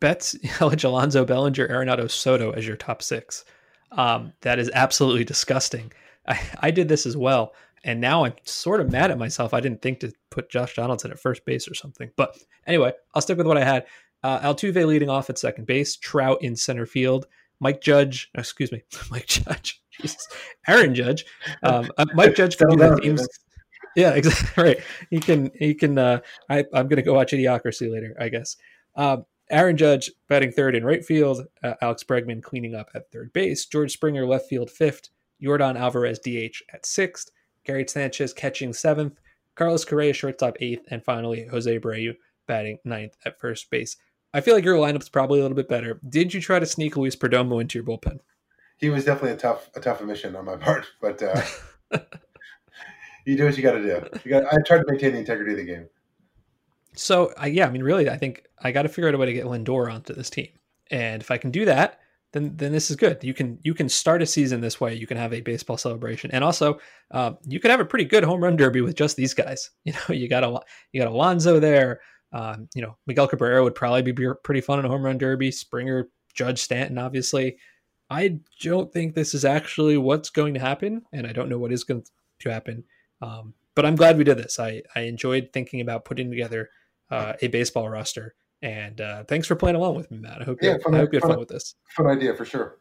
[0.00, 3.44] Betts, Yelich, Alonso, Bellinger, Arenado, Soto as your top six.
[3.92, 5.92] Um, that is absolutely disgusting.
[6.26, 7.54] I, I did this as well.
[7.84, 9.54] And now I'm sort of mad at myself.
[9.54, 12.10] I didn't think to put Josh Donaldson at first base or something.
[12.16, 12.36] But
[12.66, 13.86] anyway, I'll stick with what I had.
[14.22, 17.26] Uh, Altuve leading off at second base, Trout in center field,
[17.60, 20.28] Mike Judge, excuse me, Mike Judge, Jesus,
[20.66, 21.24] Aaron Judge,
[21.62, 23.26] um, uh, Mike Judge can the themes.
[23.96, 24.62] Yeah, exactly.
[24.62, 24.80] Right.
[25.10, 25.50] He can.
[25.54, 25.98] He can.
[25.98, 28.56] Uh, I, I'm going to go watch Idiocracy later, I guess.
[28.94, 31.46] Um, Aaron Judge batting third in right field.
[31.62, 33.66] Uh, Alex Bregman cleaning up at third base.
[33.66, 35.08] George Springer left field fifth.
[35.42, 37.30] Yordan Alvarez DH at sixth.
[37.64, 39.20] Gary Sanchez catching seventh.
[39.54, 42.14] Carlos Correa shortstop eighth, and finally Jose Abreu
[42.46, 43.96] batting ninth at first base.
[44.32, 46.00] I feel like your lineup's probably a little bit better.
[46.08, 48.20] Did you try to sneak Luis Perdomo into your bullpen?
[48.76, 51.42] He was definitely a tough a tough omission on my part, but uh,
[53.24, 54.20] you do what you got to do.
[54.24, 54.44] You got.
[54.44, 55.88] I tried to maintain the integrity of the game.
[56.98, 59.26] So uh, yeah, I mean, really, I think I got to figure out a way
[59.26, 60.48] to get Lindor onto this team,
[60.90, 62.00] and if I can do that,
[62.32, 63.22] then then this is good.
[63.22, 64.94] You can you can start a season this way.
[64.94, 66.78] You can have a baseball celebration, and also
[67.12, 69.70] uh, you can have a pretty good home run derby with just these guys.
[69.84, 70.60] You know, you got a
[70.92, 72.00] you got Alonso there.
[72.32, 74.12] Um, you know, Miguel Cabrera would probably be
[74.44, 75.50] pretty fun in a home run derby.
[75.50, 77.56] Springer, Judge, Stanton, obviously.
[78.10, 81.72] I don't think this is actually what's going to happen, and I don't know what
[81.72, 82.04] is going
[82.40, 82.84] to happen.
[83.22, 84.58] Um, but I'm glad we did this.
[84.58, 86.68] I I enjoyed thinking about putting together
[87.10, 90.40] uh, a baseball roster and uh, thanks for playing along with me, Matt.
[90.40, 91.74] I hope you, yeah, I hope you had fun, fun, with this.
[91.96, 92.78] Fun idea for sure.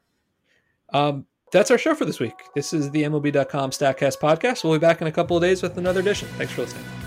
[0.93, 2.33] Um, that's our show for this week.
[2.55, 4.63] This is the MLB.com Statcast podcast.
[4.63, 6.27] We'll be back in a couple of days with another edition.
[6.37, 7.06] Thanks for listening.